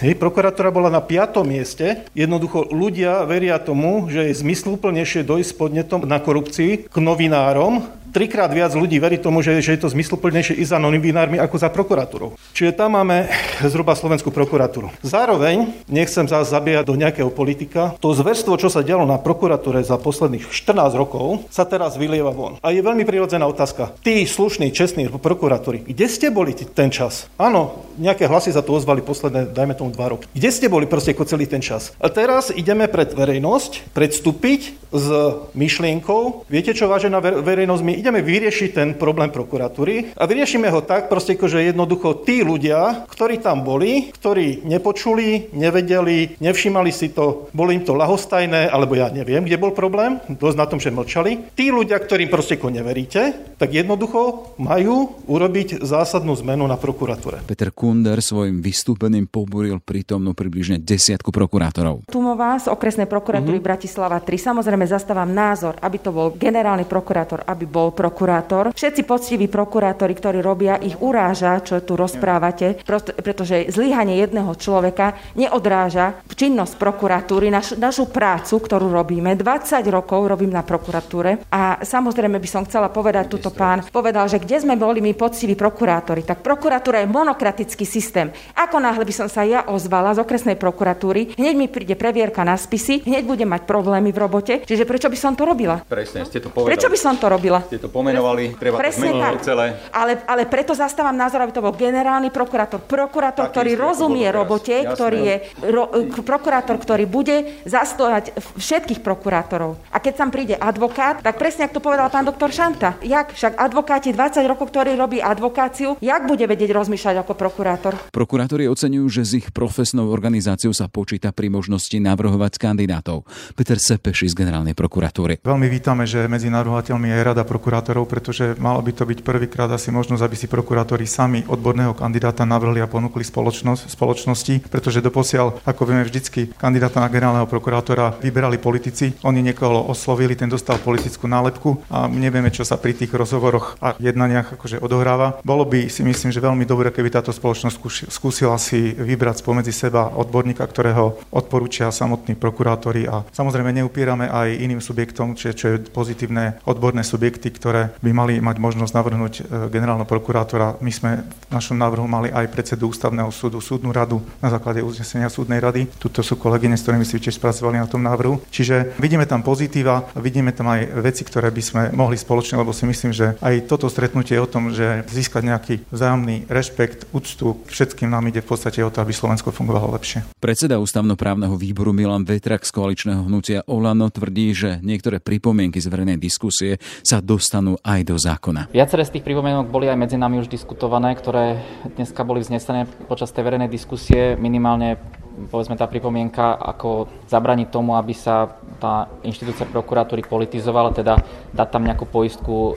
Hej, 0.00 0.16
prokuratúra 0.16 0.72
bola 0.72 0.88
na 0.88 1.04
piatom 1.04 1.44
mieste. 1.44 2.08
Jednoducho 2.16 2.72
ľudia 2.72 3.22
veria 3.28 3.60
tomu, 3.60 4.08
že 4.08 4.32
je 4.32 4.40
zmysluplnejšie 4.40 5.22
dojsť 5.22 5.52
podnetom 5.54 6.00
na 6.08 6.16
korupcii 6.16 6.88
k 6.88 6.96
novinárom, 6.96 7.84
trikrát 8.10 8.50
viac 8.50 8.74
ľudí 8.74 8.98
verí 8.98 9.16
tomu, 9.16 9.40
že, 9.40 9.62
že 9.62 9.78
je 9.78 9.80
to 9.86 9.88
zmysluplnejšie 9.88 10.58
i 10.58 10.64
za 10.66 10.76
novinármi 10.82 11.38
ako 11.38 11.56
za 11.56 11.70
prokuratúrou. 11.70 12.36
Čiže 12.52 12.76
tam 12.76 12.98
máme 12.98 13.30
zhruba 13.64 13.94
slovenskú 13.94 14.34
prokuratúru. 14.34 14.90
Zároveň, 15.00 15.70
nechcem 15.86 16.26
zás 16.26 16.50
zabíjať 16.50 16.84
do 16.90 16.98
nejakého 16.98 17.30
politika, 17.30 17.94
to 18.02 18.12
zverstvo, 18.12 18.58
čo 18.58 18.68
sa 18.68 18.82
dialo 18.82 19.06
na 19.06 19.16
prokuratúre 19.16 19.80
za 19.86 19.96
posledných 19.96 20.50
14 20.50 20.98
rokov, 20.98 21.46
sa 21.48 21.62
teraz 21.62 21.94
vylieva 21.94 22.34
von. 22.34 22.58
A 22.60 22.74
je 22.74 22.82
veľmi 22.82 23.06
prirodzená 23.06 23.46
otázka. 23.46 23.94
Tí 24.02 24.26
slušní, 24.26 24.74
čestní 24.74 25.06
prokuratúry, 25.06 25.86
kde 25.86 26.06
ste 26.10 26.28
boli 26.28 26.52
ten 26.52 26.90
čas? 26.90 27.30
Áno, 27.38 27.86
nejaké 27.96 28.26
hlasy 28.26 28.50
za 28.50 28.64
to 28.64 28.74
ozvali 28.74 29.04
posledné, 29.04 29.54
dajme 29.54 29.78
tomu 29.78 29.94
dva 29.94 30.10
roky. 30.10 30.26
Kde 30.34 30.50
ste 30.50 30.66
boli 30.66 30.88
proste 30.90 31.14
ako 31.14 31.28
celý 31.28 31.46
ten 31.46 31.62
čas? 31.62 31.94
A 32.02 32.10
teraz 32.10 32.50
ideme 32.50 32.90
pred 32.90 33.12
verejnosť, 33.12 33.92
predstúpiť 33.94 34.90
s 34.90 35.06
myšlienkou, 35.54 36.50
viete 36.50 36.74
čo, 36.74 36.90
vážená 36.90 37.20
verejnosť, 37.20 37.82
my 37.84 37.94
ideme 38.00 38.24
vyriešiť 38.24 38.70
ten 38.72 38.88
problém 38.96 39.28
prokuratúry 39.28 40.16
a 40.16 40.24
vyriešime 40.24 40.72
ho 40.72 40.80
tak, 40.80 41.12
proste, 41.12 41.36
že 41.36 41.70
jednoducho 41.70 42.24
tí 42.24 42.40
ľudia, 42.40 43.04
ktorí 43.06 43.44
tam 43.44 43.62
boli, 43.62 44.08
ktorí 44.10 44.64
nepočuli, 44.64 45.52
nevedeli, 45.52 46.40
nevšimali 46.40 46.90
si 46.90 47.12
to, 47.12 47.52
boli 47.52 47.76
im 47.76 47.84
to 47.84 47.92
lahostajné, 47.92 48.72
alebo 48.72 48.96
ja 48.96 49.12
neviem, 49.12 49.44
kde 49.44 49.60
bol 49.60 49.76
problém, 49.76 50.16
dosť 50.26 50.56
na 50.56 50.66
tom, 50.66 50.80
že 50.80 50.88
mlčali. 50.88 51.52
Tí 51.52 51.68
ľudia, 51.68 52.00
ktorým 52.00 52.32
proste 52.32 52.56
neveríte, 52.56 53.56
tak 53.60 53.74
jednoducho 53.74 54.54
majú 54.56 55.20
urobiť 55.26 55.82
zásadnú 55.84 56.32
zmenu 56.40 56.64
na 56.64 56.78
prokuratúre. 56.80 57.44
Peter 57.44 57.74
Kunder 57.74 58.22
svojim 58.22 58.62
vystúpením 58.62 59.26
pobúril 59.26 59.82
prítomnú 59.82 60.32
približne 60.32 60.78
desiatku 60.78 61.34
prokurátorov. 61.34 62.06
Tumová 62.08 62.56
z 62.62 62.70
okresnej 62.70 63.10
prokuratúry 63.10 63.58
mm-hmm. 63.58 63.70
Bratislava 63.74 64.22
3. 64.22 64.54
Samozrejme 64.54 64.86
zastávam 64.86 65.28
názor, 65.28 65.76
aby 65.82 65.98
to 65.98 66.14
bol 66.14 66.32
generálny 66.32 66.86
prokurátor, 66.86 67.42
aby 67.44 67.66
bol 67.66 67.89
prokurátor. 67.92 68.72
Všetci 68.72 69.02
poctiví 69.04 69.46
prokurátori, 69.46 70.14
ktorí 70.14 70.38
robia, 70.40 70.80
ich 70.80 70.96
uráža, 70.98 71.60
čo 71.62 71.82
tu 71.82 71.94
rozprávate, 71.94 72.80
pretože 73.20 73.68
zlyhanie 73.68 74.22
jedného 74.22 74.52
človeka 74.56 75.18
neodráža 75.36 76.22
činnosť 76.30 76.78
prokuratúry, 76.78 77.52
naš, 77.52 77.76
našu 77.76 78.08
prácu, 78.08 78.56
ktorú 78.56 78.88
robíme. 78.88 79.36
20 79.36 79.82
rokov 79.90 80.26
robím 80.26 80.54
na 80.54 80.62
prokuratúre 80.62 81.44
a 81.50 81.82
samozrejme 81.82 82.38
by 82.38 82.48
som 82.48 82.62
chcela 82.64 82.88
povedať, 82.92 83.32
tuto 83.32 83.50
pán 83.50 83.84
povedal, 83.88 84.28
že 84.30 84.40
kde 84.40 84.62
sme 84.62 84.74
boli 84.78 85.02
my 85.02 85.12
poctiví 85.16 85.58
prokurátori, 85.58 86.22
tak 86.22 86.40
prokuratúra 86.40 87.02
je 87.02 87.08
monokratický 87.10 87.84
systém. 87.84 88.30
Ako 88.54 88.78
náhle 88.78 89.02
by 89.02 89.14
som 89.14 89.28
sa 89.28 89.42
ja 89.42 89.66
ozvala 89.66 90.14
z 90.14 90.22
okresnej 90.22 90.56
prokuratúry, 90.56 91.34
hneď 91.36 91.54
mi 91.56 91.66
príde 91.66 91.96
previerka 91.96 92.44
na 92.44 92.54
spisy, 92.54 93.02
hneď 93.04 93.24
budem 93.26 93.48
mať 93.48 93.66
problémy 93.66 94.12
v 94.14 94.18
robote, 94.20 94.54
čiže 94.62 94.84
prečo 94.84 95.08
by 95.08 95.18
som 95.18 95.32
to 95.34 95.42
robila? 95.48 95.82
Presne, 95.88 96.24
ste 96.28 96.38
to 96.38 96.52
povedali. 96.52 96.76
Prečo 96.76 96.88
by 96.92 96.98
som 96.98 97.14
to 97.16 97.26
robila? 97.26 97.64
Ste 97.64 97.79
to 97.80 97.88
pomenovali, 97.88 98.52
treba 98.60 98.76
Presne 98.76 99.08
to 99.08 99.16
zmeniť 99.16 99.40
celé. 99.40 99.66
Ale, 99.90 100.20
ale 100.28 100.44
preto 100.44 100.76
zastávam 100.76 101.16
názor, 101.16 101.40
aby 101.40 101.52
to 101.56 101.64
bol 101.64 101.72
generálny 101.72 102.28
prokurátor. 102.28 102.84
Prokurátor, 102.84 103.48
Taký 103.48 103.52
ktorý 103.56 103.70
rozumie 103.80 104.28
robote, 104.28 104.84
jasné. 104.84 104.92
ktorý 104.92 105.20
je 105.24 105.36
ro, 105.72 105.84
prokurátor, 106.20 106.76
ktorý 106.76 107.08
bude 107.08 107.64
zastojať 107.64 108.36
všetkých 108.60 109.00
prokurátorov. 109.00 109.80
A 109.88 109.96
keď 109.98 110.12
tam 110.20 110.28
príde 110.28 110.54
advokát, 110.60 111.24
tak 111.24 111.40
presne 111.40 111.64
ako 111.66 111.80
to 111.80 111.80
povedal 111.80 112.12
pán 112.12 112.28
doktor 112.28 112.52
Šanta. 112.52 113.00
Jak 113.00 113.32
však 113.32 113.56
advokáti 113.56 114.12
20 114.12 114.44
rokov, 114.44 114.68
ktorý 114.68 114.92
robí 115.00 115.24
advokáciu, 115.24 115.96
jak 116.04 116.28
bude 116.28 116.44
vedieť 116.44 116.76
rozmýšľať 116.76 117.24
ako 117.24 117.32
prokurátor? 117.32 117.96
Prokurátori 118.12 118.68
oceňujú, 118.68 119.06
že 119.08 119.22
s 119.24 119.32
ich 119.40 119.48
profesnou 119.48 120.12
organizáciou 120.12 120.76
sa 120.76 120.92
počíta 120.92 121.32
pri 121.32 121.48
možnosti 121.48 121.96
navrhovať 121.96 122.60
kandidátov. 122.60 123.24
Peter 123.56 123.80
Sepeši 123.80 124.28
z 124.28 124.34
generálnej 124.36 124.76
prokuratúry. 124.76 125.40
Veľmi 125.40 125.68
vítame, 125.72 126.04
že 126.04 126.28
medzi 126.28 126.52
navrhovateľmi 126.52 127.08
je 127.08 127.18
rada 127.24 127.42
prokurátorov 127.42 127.69
prokurátorov, 127.70 128.10
pretože 128.10 128.58
malo 128.58 128.82
by 128.82 128.90
to 128.90 129.06
byť 129.06 129.22
prvýkrát 129.22 129.70
asi 129.70 129.94
možnosť, 129.94 130.26
aby 130.26 130.34
si 130.34 130.50
prokurátori 130.50 131.06
sami 131.06 131.46
odborného 131.46 131.94
kandidáta 131.94 132.42
navrhli 132.42 132.82
a 132.82 132.90
ponúkli 132.90 133.22
spoločnosť, 133.22 133.86
spoločnosti, 133.86 134.66
pretože 134.66 134.98
doposiaľ, 134.98 135.62
ako 135.62 135.86
vieme 135.86 136.02
vždycky, 136.02 136.50
kandidáta 136.58 136.98
na 136.98 137.06
generálneho 137.06 137.46
prokurátora 137.46 138.18
vyberali 138.18 138.58
politici, 138.58 139.14
oni 139.22 139.38
niekoho 139.46 139.86
oslovili, 139.86 140.34
ten 140.34 140.50
dostal 140.50 140.82
politickú 140.82 141.30
nálepku 141.30 141.86
a 141.94 142.10
nevieme, 142.10 142.50
čo 142.50 142.66
sa 142.66 142.74
pri 142.74 142.90
tých 142.90 143.14
rozhovoroch 143.14 143.78
a 143.78 143.94
jednaniach 144.02 144.58
akože 144.58 144.82
odohráva. 144.82 145.38
Bolo 145.46 145.62
by 145.62 145.86
si 145.86 146.02
myslím, 146.02 146.34
že 146.34 146.42
veľmi 146.42 146.66
dobré, 146.66 146.90
keby 146.90 147.22
táto 147.22 147.30
spoločnosť 147.30 148.10
skúsila 148.10 148.58
si 148.58 148.98
vybrať 148.98 149.46
spomedzi 149.46 149.70
seba 149.70 150.10
odborníka, 150.10 150.66
ktorého 150.66 151.22
odporúčia 151.30 151.94
samotní 151.94 152.34
prokurátori 152.34 153.06
a 153.06 153.22
samozrejme 153.30 153.70
neupierame 153.70 154.26
aj 154.26 154.58
iným 154.58 154.82
subjektom, 154.82 155.38
čo 155.38 155.54
je 155.54 155.86
pozitívne 155.94 156.58
odborné 156.66 157.06
subjekty, 157.06 157.59
ktoré 157.60 157.92
by 158.00 158.10
mali 158.16 158.34
mať 158.40 158.56
možnosť 158.56 158.92
navrhnúť 158.96 159.34
e, 159.36 159.42
generálneho 159.68 160.08
prokurátora. 160.08 160.80
My 160.80 160.88
sme 160.88 161.28
v 161.28 161.52
našom 161.52 161.76
návrhu 161.76 162.08
mali 162.08 162.32
aj 162.32 162.48
predsedu 162.48 162.88
ústavného 162.88 163.28
súdu, 163.28 163.60
súdnu 163.60 163.92
radu 163.92 164.24
na 164.40 164.48
základe 164.48 164.80
uznesenia 164.80 165.28
súdnej 165.28 165.60
rady. 165.60 165.92
Tuto 166.00 166.24
sú 166.24 166.40
kolegyne, 166.40 166.80
s 166.80 166.88
ktorými 166.88 167.04
si 167.04 167.20
tiež 167.20 167.36
spracovali 167.36 167.76
na 167.76 167.84
tom 167.84 168.00
návrhu. 168.00 168.40
Čiže 168.48 168.96
vidíme 168.96 169.28
tam 169.28 169.44
pozitíva, 169.44 170.08
vidíme 170.16 170.56
tam 170.56 170.72
aj 170.72 171.04
veci, 171.04 171.22
ktoré 171.28 171.52
by 171.52 171.62
sme 171.62 171.82
mohli 171.92 172.16
spoločne, 172.16 172.56
lebo 172.56 172.72
si 172.72 172.88
myslím, 172.88 173.12
že 173.12 173.36
aj 173.44 173.68
toto 173.68 173.92
stretnutie 173.92 174.40
je 174.40 174.44
o 174.44 174.48
tom, 174.48 174.72
že 174.72 175.04
získať 175.12 175.42
nejaký 175.44 175.74
vzájomný 175.92 176.48
rešpekt, 176.48 177.12
úctu 177.12 177.60
všetkým 177.68 178.08
nám 178.08 178.24
ide 178.32 178.40
v 178.40 178.48
podstate 178.48 178.80
o 178.80 178.88
to, 178.88 179.04
aby 179.04 179.12
Slovensko 179.12 179.52
fungovalo 179.52 179.92
lepšie. 180.00 180.24
Predseda 180.40 180.80
ústavnoprávneho 180.80 181.58
výboru 181.58 181.92
Milan 181.92 182.24
Vetrak 182.24 182.64
z 182.64 182.72
koaličného 182.72 183.28
hnutia 183.28 183.60
Olano 183.68 184.08
tvrdí, 184.08 184.56
že 184.56 184.70
niektoré 184.80 185.20
pripomienky 185.20 185.82
z 185.82 185.90
verejnej 185.90 186.16
diskusie 186.16 186.80
sa 187.02 187.18
dostanú 187.18 187.49
dostanú 187.50 187.82
aj 187.82 188.06
do 188.06 188.14
zákona. 188.14 188.70
Viaceré 188.70 189.02
z 189.02 189.18
tých 189.18 189.26
pripomienok 189.26 189.66
boli 189.66 189.90
aj 189.90 189.98
medzi 189.98 190.14
nami 190.14 190.38
už 190.38 190.46
diskutované, 190.46 191.18
ktoré 191.18 191.58
dneska 191.98 192.22
boli 192.22 192.46
vznesené 192.46 192.86
počas 193.10 193.34
tej 193.34 193.42
verejnej 193.42 193.66
diskusie 193.66 194.38
minimálne 194.38 195.02
povedzme 195.50 195.74
tá 195.74 195.90
pripomienka, 195.90 196.54
ako 196.54 197.10
zabraniť 197.26 197.72
tomu, 197.72 197.96
aby 197.96 198.12
sa 198.12 198.54
tá 198.76 199.08
inštitúcia 199.24 199.64
prokuratúry 199.66 200.22
politizovala, 200.22 200.92
teda 200.92 201.16
dať 201.50 201.68
tam 201.70 201.82
nejakú 201.88 202.04
poistku 202.04 202.54
e, 202.54 202.72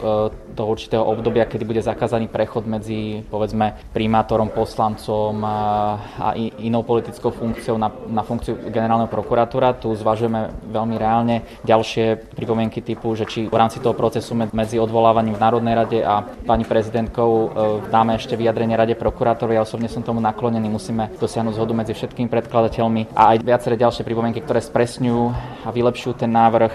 do 0.53 0.69
určitého 0.69 1.01
obdobia, 1.01 1.50
kedy 1.50 1.65
bude 1.65 1.81
zakázaný 1.81 2.29
prechod 2.29 2.69
medzi 2.69 3.25
povedzme 3.27 3.89
primátorom, 3.91 4.53
poslancom 4.53 5.41
a, 5.43 6.38
inou 6.62 6.86
politickou 6.86 7.33
funkciou 7.33 7.75
na, 7.81 7.89
na 8.07 8.22
funkciu 8.22 8.69
generálneho 8.69 9.10
prokurátora. 9.10 9.75
Tu 9.81 9.89
zvažujeme 9.98 10.53
veľmi 10.69 10.95
reálne 10.95 11.41
ďalšie 11.65 12.38
pripomienky 12.38 12.86
typu, 12.86 13.17
že 13.17 13.25
či 13.25 13.50
v 13.50 13.57
rámci 13.57 13.81
toho 13.81 13.98
procesu 13.98 14.38
medzi 14.38 14.77
odvolávaním 14.77 15.36
v 15.36 15.43
Národnej 15.43 15.75
rade 15.75 16.00
a 16.05 16.22
pani 16.24 16.63
prezidentkou 16.63 17.31
e, 17.33 17.48
dáme 17.89 18.15
ešte 18.15 18.38
vyjadrenie 18.38 18.77
rade 18.77 18.93
prokurátorov. 18.93 19.57
Ja 19.57 19.65
osobne 19.65 19.89
som 19.89 20.05
tomu 20.05 20.22
naklonený, 20.22 20.69
musíme 20.69 21.10
dosiahnuť 21.17 21.57
zhodu 21.57 21.74
medzi 21.74 21.93
všetkými 21.98 22.29
predkladateľmi 22.29 23.17
a 23.17 23.33
aj 23.33 23.38
viaceré 23.41 23.75
ďalšie 23.75 24.05
pripomienky, 24.05 24.45
ktoré 24.45 24.62
spresňujú 24.62 25.24
a 25.65 25.69
vylepšujú 25.74 26.13
ten 26.22 26.31
návrh. 26.31 26.72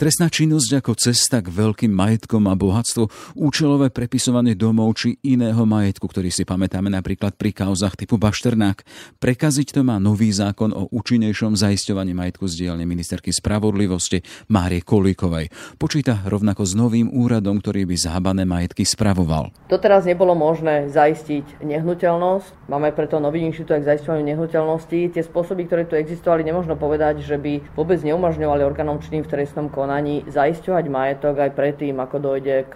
Trestná 0.00 0.32
činnosť 0.32 0.80
ako 0.80 0.96
cesta 0.96 1.44
k 1.44 1.52
veľkým 1.52 1.92
majetkom 1.92 2.48
a 2.48 2.56
bohatstvu, 2.56 3.36
účelové 3.36 3.92
prepisovanie 3.92 4.56
domov 4.56 4.96
či 4.96 5.20
iného 5.20 5.60
majetku, 5.68 6.08
ktorý 6.08 6.32
si 6.32 6.48
pamätáme 6.48 6.88
napríklad 6.88 7.36
pri 7.36 7.52
kauzach 7.52 8.00
typu 8.00 8.16
Bašternák. 8.16 8.80
Prekaziť 9.20 9.76
to 9.76 9.84
má 9.84 10.00
nový 10.00 10.32
zákon 10.32 10.72
o 10.72 10.88
účinnejšom 10.88 11.52
zaisťovaní 11.52 12.16
majetku 12.16 12.48
z 12.48 12.64
dielne 12.64 12.88
ministerky 12.88 13.28
spravodlivosti 13.28 14.24
Márie 14.48 14.80
Kolíkovej. 14.80 15.52
Počíta 15.76 16.24
rovnako 16.24 16.64
s 16.64 16.72
novým 16.72 17.12
úradom, 17.12 17.60
ktorý 17.60 17.84
by 17.84 17.96
zábané 18.00 18.48
majetky 18.48 18.88
spravoval. 18.88 19.52
Doteraz 19.68 20.08
nebolo 20.08 20.32
možné 20.32 20.88
zaistiť 20.88 21.60
nehnuteľnosť. 21.60 22.72
Máme 22.72 22.96
preto 22.96 23.20
nový 23.20 23.44
inštitút 23.44 23.84
k 23.84 23.92
zaisťovaniu 23.92 24.24
nehnuteľnosti. 24.32 25.12
Tie 25.12 25.20
spôsoby, 25.20 25.68
ktoré 25.68 25.84
tu 25.84 25.92
existovali, 25.92 26.40
nemôžno 26.40 26.80
povedať, 26.80 27.20
že 27.20 27.36
by 27.36 27.76
vôbec 27.76 28.00
neumožňovali 28.00 28.64
orgánom 28.64 28.96
činným 28.96 29.28
v 29.28 29.32
trestnom 29.36 29.68
konaní 29.68 29.89
konaní 29.90 30.22
zaisťovať 30.30 30.86
majetok 30.86 31.34
aj 31.34 31.50
predtým, 31.58 31.98
ako 31.98 32.22
dojde 32.22 32.62
k 32.70 32.74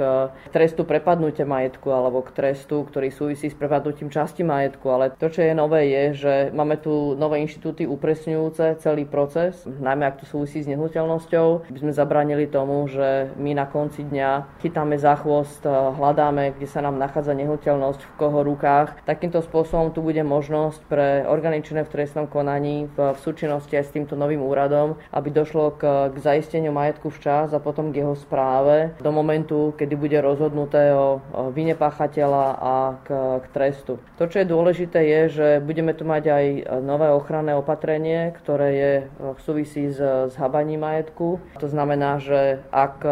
trestu 0.51 0.83
prepadnutia 0.83 1.47
majetku 1.47 1.95
alebo 1.95 2.27
k 2.27 2.35
trestu, 2.35 2.83
ktorý 2.83 3.15
súvisí 3.15 3.47
s 3.47 3.55
prepadnutím 3.55 4.11
časti 4.11 4.43
majetku. 4.43 4.83
Ale 4.91 5.15
to, 5.15 5.31
čo 5.31 5.47
je 5.47 5.55
nové, 5.55 5.95
je, 5.95 6.27
že 6.27 6.35
máme 6.51 6.75
tu 6.83 7.15
nové 7.15 7.39
inštitúty 7.47 7.87
upresňujúce 7.87 8.83
celý 8.83 9.07
proces, 9.07 9.63
najmä 9.63 10.11
ak 10.11 10.19
to 10.19 10.27
súvisí 10.27 10.67
s 10.67 10.71
nehnuteľnosťou, 10.75 11.71
by 11.71 11.79
sme 11.79 11.95
zabranili 11.95 12.51
tomu, 12.51 12.83
že 12.91 13.31
my 13.39 13.55
na 13.55 13.71
konci 13.71 14.03
dňa 14.03 14.59
chytáme 14.59 14.99
za 14.99 15.15
chvost, 15.15 15.63
hľadáme, 15.71 16.59
kde 16.59 16.67
sa 16.67 16.83
nám 16.83 16.99
nachádza 16.99 17.39
nehnuteľnosť, 17.39 18.11
v 18.11 18.13
koho 18.19 18.43
rukách. 18.43 19.07
Takýmto 19.07 19.39
spôsobom 19.39 19.95
tu 19.95 20.03
bude 20.03 20.19
možnosť 20.27 20.83
pre 20.91 21.23
orgány 21.31 21.63
v 21.63 21.93
trestnom 21.95 22.27
konaní 22.27 22.91
v, 22.99 23.15
v 23.15 23.19
súčinnosti 23.23 23.79
aj 23.79 23.87
s 23.87 23.95
týmto 23.95 24.19
novým 24.19 24.43
úradom, 24.43 24.99
aby 25.15 25.31
došlo 25.31 25.79
k, 25.79 26.11
k 26.11 26.17
zaisteniu 26.19 26.75
majetku 26.75 27.04
poriadku 27.05 27.21
včas 27.21 27.53
a 27.53 27.61
potom 27.61 27.93
k 27.93 28.01
jeho 28.01 28.17
správe 28.17 28.97
do 29.05 29.13
momentu, 29.13 29.77
kedy 29.77 29.95
bude 29.97 30.19
rozhodnuté 30.25 30.97
o 30.97 31.21
vine 31.53 31.77
páchateľa 31.77 32.47
a 32.57 32.75
k, 33.05 33.09
k 33.45 33.47
trestu. 33.53 34.01
To, 34.17 34.25
čo 34.25 34.41
je 34.41 34.49
dôležité, 34.49 35.05
je, 35.05 35.21
že 35.29 35.49
budeme 35.61 35.93
tu 35.93 36.09
mať 36.09 36.25
aj 36.33 36.45
nové 36.81 37.13
ochranné 37.13 37.53
opatrenie, 37.53 38.33
ktoré 38.41 38.69
je 38.73 38.93
v 39.21 39.41
súvisí 39.45 39.93
s, 39.93 40.01
s 40.01 40.35
habaním 40.41 40.81
majetku. 40.81 41.41
To 41.61 41.69
znamená, 41.69 42.17
že 42.25 42.65
ak 42.73 43.05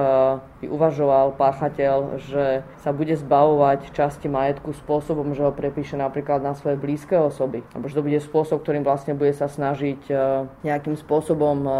by 0.62 0.70
uvažoval 0.70 1.34
páchateľ, 1.34 2.22
že 2.22 2.62
sa 2.78 2.94
bude 2.94 3.18
zbavovať 3.18 3.90
časti 3.90 4.30
majetku 4.30 4.70
spôsobom, 4.78 5.34
že 5.34 5.42
ho 5.42 5.50
prepíše 5.50 5.98
napríklad 5.98 6.38
na 6.38 6.54
svoje 6.54 6.78
blízke 6.78 7.18
osoby. 7.18 7.66
Alebo 7.74 7.90
že 7.90 7.98
to 7.98 8.06
bude 8.06 8.22
spôsob, 8.22 8.62
ktorým 8.62 8.86
vlastne 8.86 9.18
bude 9.18 9.34
sa 9.34 9.50
snažiť 9.50 10.06
e, 10.06 10.14
nejakým 10.62 10.94
spôsobom 10.94 11.66
e, 11.66 11.70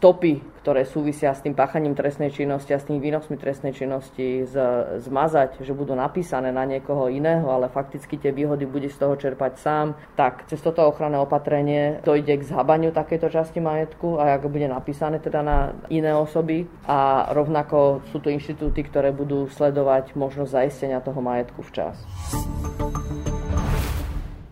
stopy, 0.00 0.40
ktoré 0.64 0.88
súvisia 0.88 1.36
s 1.36 1.44
tým 1.44 1.52
páchaním 1.60 1.92
trestnej 1.92 2.32
činnosti 2.32 2.72
a 2.72 2.80
s 2.80 2.88
tými 2.88 3.04
výnosmi 3.04 3.36
trestnej 3.36 3.76
činnosti 3.76 4.48
z, 4.48 4.56
zmazať, 5.04 5.60
že 5.60 5.76
budú 5.76 5.92
napísané 5.92 6.48
na 6.48 6.64
niekoho 6.64 7.12
iného, 7.12 7.44
ale 7.52 7.68
fakticky 7.68 8.16
tie 8.16 8.32
výhody 8.32 8.64
bude 8.64 8.88
z 8.88 8.96
toho 8.96 9.12
čerpať 9.20 9.60
sám, 9.60 9.92
tak 10.16 10.48
cez 10.48 10.56
toto 10.64 10.88
ochranné 10.88 11.20
opatrenie 11.20 12.00
dojde 12.00 12.40
k 12.40 12.48
zhabaniu 12.48 12.96
takéto 12.96 13.28
časti 13.28 13.60
majetku 13.60 14.16
a 14.16 14.40
ak 14.40 14.48
bude 14.48 14.72
napísané 14.72 15.20
teda 15.20 15.44
na 15.44 15.76
iné 15.92 16.16
osoby 16.16 16.64
a 16.88 17.28
rovnako 17.36 18.08
sú 18.08 18.24
tu 18.24 18.32
inštitúty, 18.32 18.80
ktoré 18.88 19.12
budú 19.12 19.44
sledovať 19.52 20.16
možnosť 20.16 20.64
zaistenia 20.64 21.04
toho 21.04 21.20
majetku 21.20 21.60
včas. 21.60 22.00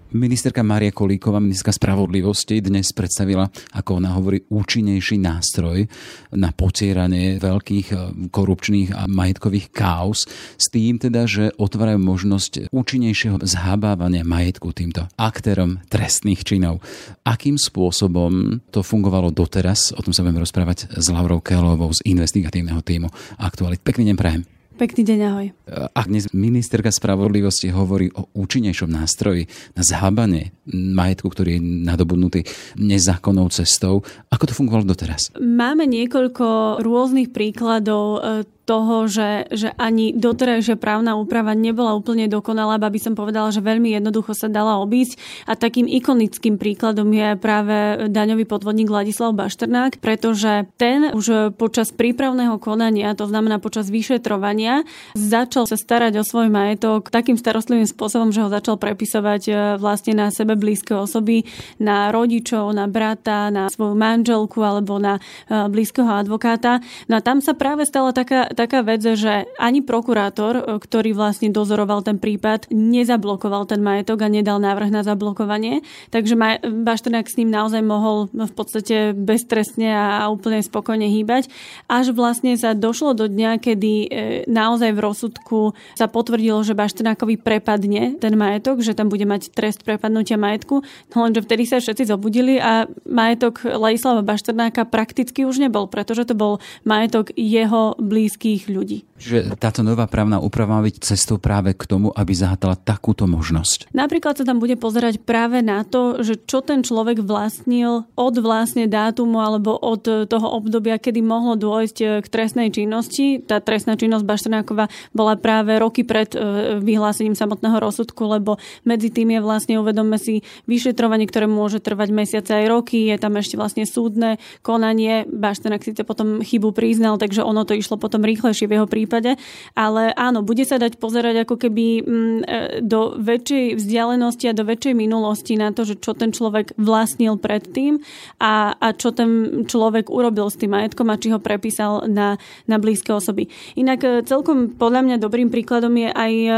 Ministerka 0.08 0.64
Mária 0.64 0.88
Kolíková, 0.88 1.36
ministerka 1.36 1.76
spravodlivosti, 1.76 2.64
dnes 2.64 2.96
predstavila, 2.96 3.44
ako 3.76 4.00
ona 4.00 4.16
hovorí, 4.16 4.40
účinnejší 4.48 5.20
nástroj 5.20 5.84
na 6.32 6.48
potieranie 6.56 7.36
veľkých 7.36 7.86
eh, 7.92 7.98
korupčných 8.32 8.96
a 8.96 9.04
majetkových 9.04 9.68
káuz 9.68 10.24
s 10.56 10.66
tým 10.72 10.96
teda, 10.96 11.28
že 11.28 11.52
otvárajú 11.60 12.00
možnosť 12.00 12.72
účinnejšieho 12.72 13.36
zhábávania 13.44 14.24
majetku 14.24 14.72
týmto 14.72 15.04
aktérom 15.20 15.84
trestných 15.92 16.40
činov. 16.40 16.80
Akým 17.28 17.60
spôsobom 17.60 18.64
to 18.72 18.80
fungovalo 18.80 19.28
doteraz? 19.28 19.92
O 19.92 20.00
tom 20.00 20.16
sa 20.16 20.24
budeme 20.24 20.40
rozprávať 20.40 20.88
s 20.88 21.12
Laurou 21.12 21.44
Kelovou 21.44 21.92
z 21.92 22.00
investigatívneho 22.08 22.80
týmu 22.80 23.12
Aktualit. 23.36 23.84
Pekný 23.84 24.08
deň 24.08 24.16
prajem. 24.16 24.57
Pekný 24.78 25.02
deň, 25.02 25.20
ahoj. 25.26 25.46
Ak 25.90 26.06
dnes 26.06 26.30
ministerka 26.30 26.94
spravodlivosti 26.94 27.74
hovorí 27.74 28.14
o 28.14 28.30
účinnejšom 28.30 28.86
nástroji 28.86 29.50
na 29.74 29.82
zhábanie 29.82 30.54
majetku, 30.72 31.28
ktorý 31.33 31.59
je 31.59 31.61
nadobudnutý 31.62 32.40
nezákonnou 32.76 33.48
cestou, 33.48 34.04
ako 34.28 34.44
to 34.48 34.57
fungovalo 34.57 34.85
doteraz? 34.88 35.33
Máme 35.38 35.88
niekoľko 35.88 36.78
rôznych 36.85 37.33
príkladov 37.33 38.04
e, 38.18 38.59
toho, 38.68 39.09
že, 39.09 39.48
že 39.48 39.72
ani 39.81 40.12
doterajšia 40.12 40.76
právna 40.76 41.16
úprava 41.16 41.57
nebola 41.57 41.96
úplne 41.96 42.28
dokonalá, 42.28 42.76
aby 42.76 43.00
som 43.00 43.16
povedala, 43.16 43.48
že 43.48 43.64
veľmi 43.64 43.96
jednoducho 43.96 44.37
sa 44.37 44.52
dala 44.52 44.76
obísť. 44.85 45.16
A 45.48 45.57
takým 45.57 45.88
ikonickým 45.88 46.61
príkladom 46.61 47.09
je 47.09 47.33
práve 47.40 48.04
daňový 48.12 48.44
podvodník 48.44 48.92
Ladislav 48.92 49.33
Bašternák, 49.33 50.04
pretože 50.04 50.68
ten 50.76 51.16
už 51.16 51.57
počas 51.57 51.88
prípravného 51.96 52.61
konania, 52.61 53.16
to 53.16 53.24
znamená 53.24 53.57
počas 53.57 53.88
vyšetrovania, 53.88 54.85
začal 55.16 55.64
sa 55.64 55.81
starať 55.81 56.20
o 56.20 56.28
svoj 56.28 56.52
majetok 56.52 57.09
takým 57.09 57.40
starostlivým 57.40 57.88
spôsobom, 57.88 58.28
že 58.28 58.44
ho 58.44 58.52
začal 58.52 58.76
prepisovať 58.76 59.42
e, 59.48 59.52
vlastne 59.81 60.12
na 60.12 60.28
sebe 60.28 60.58
blízke 60.59 60.92
osoby, 60.92 61.47
na 61.79 62.11
rodičov, 62.11 62.75
na 62.75 62.90
brata, 62.90 63.49
na 63.49 63.71
svoju 63.71 63.94
manželku 63.94 64.59
alebo 64.61 64.99
na 64.99 65.23
e, 65.47 65.71
blízkeho 65.71 66.11
advokáta. 66.11 66.83
No 67.07 67.18
a 67.18 67.25
tam 67.25 67.38
sa 67.38 67.55
práve 67.55 67.87
stala 67.87 68.11
taká, 68.11 68.51
taká 68.51 68.83
vec, 68.83 69.01
že 69.01 69.47
ani 69.57 69.81
prokurátor, 69.81 70.55
e, 70.59 70.62
ktorý 70.83 71.14
vlastne 71.14 71.55
dozoroval 71.55 72.03
ten 72.03 72.18
prípad, 72.18 72.68
nezablokoval 72.75 73.71
ten 73.71 73.81
majetok 73.81 74.27
a 74.27 74.29
nedal 74.29 74.59
návrh 74.59 74.90
na 74.90 75.07
zablokovanie. 75.07 75.87
Takže 76.11 76.35
Bašternák 76.66 77.31
s 77.31 77.38
ním 77.38 77.55
naozaj 77.55 77.81
mohol 77.87 78.27
v 78.35 78.53
podstate 78.53 79.14
beztrestne 79.14 79.94
a 79.94 80.27
úplne 80.29 80.59
spokojne 80.61 81.07
hýbať. 81.07 81.47
Až 81.87 82.11
vlastne 82.11 82.59
sa 82.59 82.75
došlo 82.75 83.14
do 83.14 83.31
dňa, 83.31 83.62
kedy 83.62 83.92
e, 83.92 84.07
naozaj 84.51 84.90
v 84.90 85.01
rozsudku 85.05 85.59
sa 85.94 86.11
potvrdilo, 86.11 86.64
že 86.66 86.75
Bašternákovi 86.75 87.38
prepadne 87.38 88.18
ten 88.18 88.35
majetok, 88.35 88.83
že 88.83 88.97
tam 88.97 89.12
bude 89.12 89.29
mať 89.29 89.53
trest 89.53 89.87
prepadnutia 89.87 90.40
majetku. 90.50 90.82
No 91.14 91.16
lenže 91.22 91.46
vtedy 91.46 91.62
sa 91.68 91.78
všetci 91.78 92.11
zobudili 92.11 92.58
a 92.58 92.90
majetok 93.06 93.62
Ladislava 93.62 94.26
Bašternáka 94.26 94.82
prakticky 94.88 95.46
už 95.46 95.62
nebol, 95.62 95.87
pretože 95.87 96.26
to 96.26 96.34
bol 96.34 96.58
majetok 96.82 97.30
jeho 97.37 97.94
blízky 98.00 98.48
všetkých 98.48 98.72
ľudí. 98.72 98.98
Čiže 99.18 99.58
táto 99.58 99.82
nová 99.82 100.06
právna 100.06 100.38
úprava 100.38 100.78
má 100.78 100.87
byť 100.87 101.02
cestou 101.02 101.42
práve 101.42 101.74
k 101.74 101.82
tomu, 101.90 102.14
aby 102.14 102.32
zahátala 102.32 102.78
takúto 102.78 103.26
možnosť. 103.26 103.90
Napríklad 103.90 104.38
sa 104.38 104.46
tam 104.46 104.62
bude 104.62 104.78
pozerať 104.78 105.18
práve 105.20 105.58
na 105.58 105.82
to, 105.82 106.22
že 106.22 106.38
čo 106.46 106.62
ten 106.62 106.87
človek 106.87 107.20
vlastnil 107.20 108.06
od 108.14 108.34
vlastne 108.38 108.87
dátumu 108.87 109.42
alebo 109.42 109.74
od 109.74 110.30
toho 110.30 110.48
obdobia, 110.54 111.02
kedy 111.02 111.18
mohlo 111.18 111.58
dôjsť 111.58 112.22
k 112.22 112.26
trestnej 112.30 112.70
činnosti. 112.70 113.42
Tá 113.42 113.58
trestná 113.58 113.98
činnosť 113.98 114.22
Bašternákova 114.22 114.87
bola 115.11 115.34
práve 115.34 115.74
roky 115.82 116.06
pred 116.06 116.30
e, 116.38 116.78
vyhlásením 116.78 117.34
samotného 117.34 117.82
rozsudku, 117.82 118.22
lebo 118.22 118.56
medzi 118.87 119.11
tým 119.11 119.34
je 119.34 119.40
vlastne, 119.42 119.82
uvedome 119.82 120.14
si, 120.16 120.38
vyšetrovanie, 120.66 121.27
ktoré 121.27 121.46
môže 121.48 121.83
trvať 121.83 122.09
mesiace 122.12 122.51
aj 122.55 122.66
roky. 122.68 123.09
Je 123.11 123.16
tam 123.16 123.37
ešte 123.38 123.57
vlastne 123.57 123.88
súdne 123.88 124.37
konanie. 124.61 125.24
Bašternák 125.24 125.83
síce 125.83 126.05
potom 126.05 126.44
chybu 126.44 126.77
priznal, 126.77 127.16
takže 127.16 127.40
ono 127.40 127.64
to 127.64 127.72
išlo 127.72 127.96
potom 127.96 128.22
rýchlejšie 128.22 128.68
v 128.68 128.77
jeho 128.79 128.88
prípade, 128.88 129.40
ale 129.72 130.12
áno, 130.14 130.44
bude 130.44 130.62
sa 130.68 130.77
dať 130.77 131.01
pozerať 131.01 131.48
ako 131.48 131.57
keby 131.57 131.87
mm, 132.05 132.38
e, 132.44 132.57
do 132.85 133.16
väčšej 133.16 133.81
vzdialenosti 133.81 134.44
a 134.53 134.57
do 134.57 134.68
väčšej 134.68 134.94
minulosti 134.94 135.57
na 135.57 135.72
to, 135.72 135.88
že 135.88 135.96
čo 135.98 136.12
ten 136.12 136.31
človek 136.31 136.77
vlastnil 136.77 137.40
predtým 137.40 137.98
a, 138.42 138.77
a 138.77 138.88
čo 138.92 139.16
ten 139.16 139.64
človek 139.64 140.12
urobil 140.12 140.53
s 140.53 140.61
tým 140.61 140.77
majetkom 140.77 141.09
a 141.09 141.16
či 141.16 141.33
ho 141.33 141.40
prepísal 141.40 142.05
na, 142.07 142.37
na 142.68 142.77
blízke 142.77 143.11
osoby. 143.16 143.48
Inak 143.81 144.01
e, 144.05 144.09
celkom 144.29 144.77
podľa 144.77 145.01
mňa 145.09 145.16
dobrým 145.16 145.48
príkladom 145.48 145.96
je 145.96 146.12
aj 146.12 146.33
e, 146.35 146.51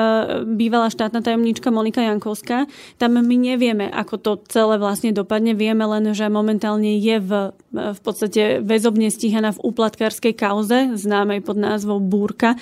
bývalá 0.51 0.91
štátna 0.91 1.23
tajomníčka 1.23 1.71
Monika 1.71 2.03
Jankovská. 2.03 2.67
Tam 2.99 3.15
my 3.15 3.37
nevieme 3.39 3.70
nevieme, 3.71 3.87
ako 3.87 4.15
to 4.19 4.33
celé 4.51 4.83
vlastne 4.83 5.15
dopadne. 5.15 5.55
Vieme 5.55 5.87
len, 5.87 6.11
že 6.11 6.27
momentálne 6.27 6.99
je 6.99 7.23
v, 7.23 7.55
v 7.71 8.01
podstate 8.03 8.59
väzobne 8.59 9.07
stíhaná 9.15 9.55
v 9.55 9.63
úplatkárskej 9.63 10.35
kauze, 10.35 10.99
známej 10.99 11.47
pod 11.47 11.55
názvou 11.55 12.03
Búrka. 12.03 12.59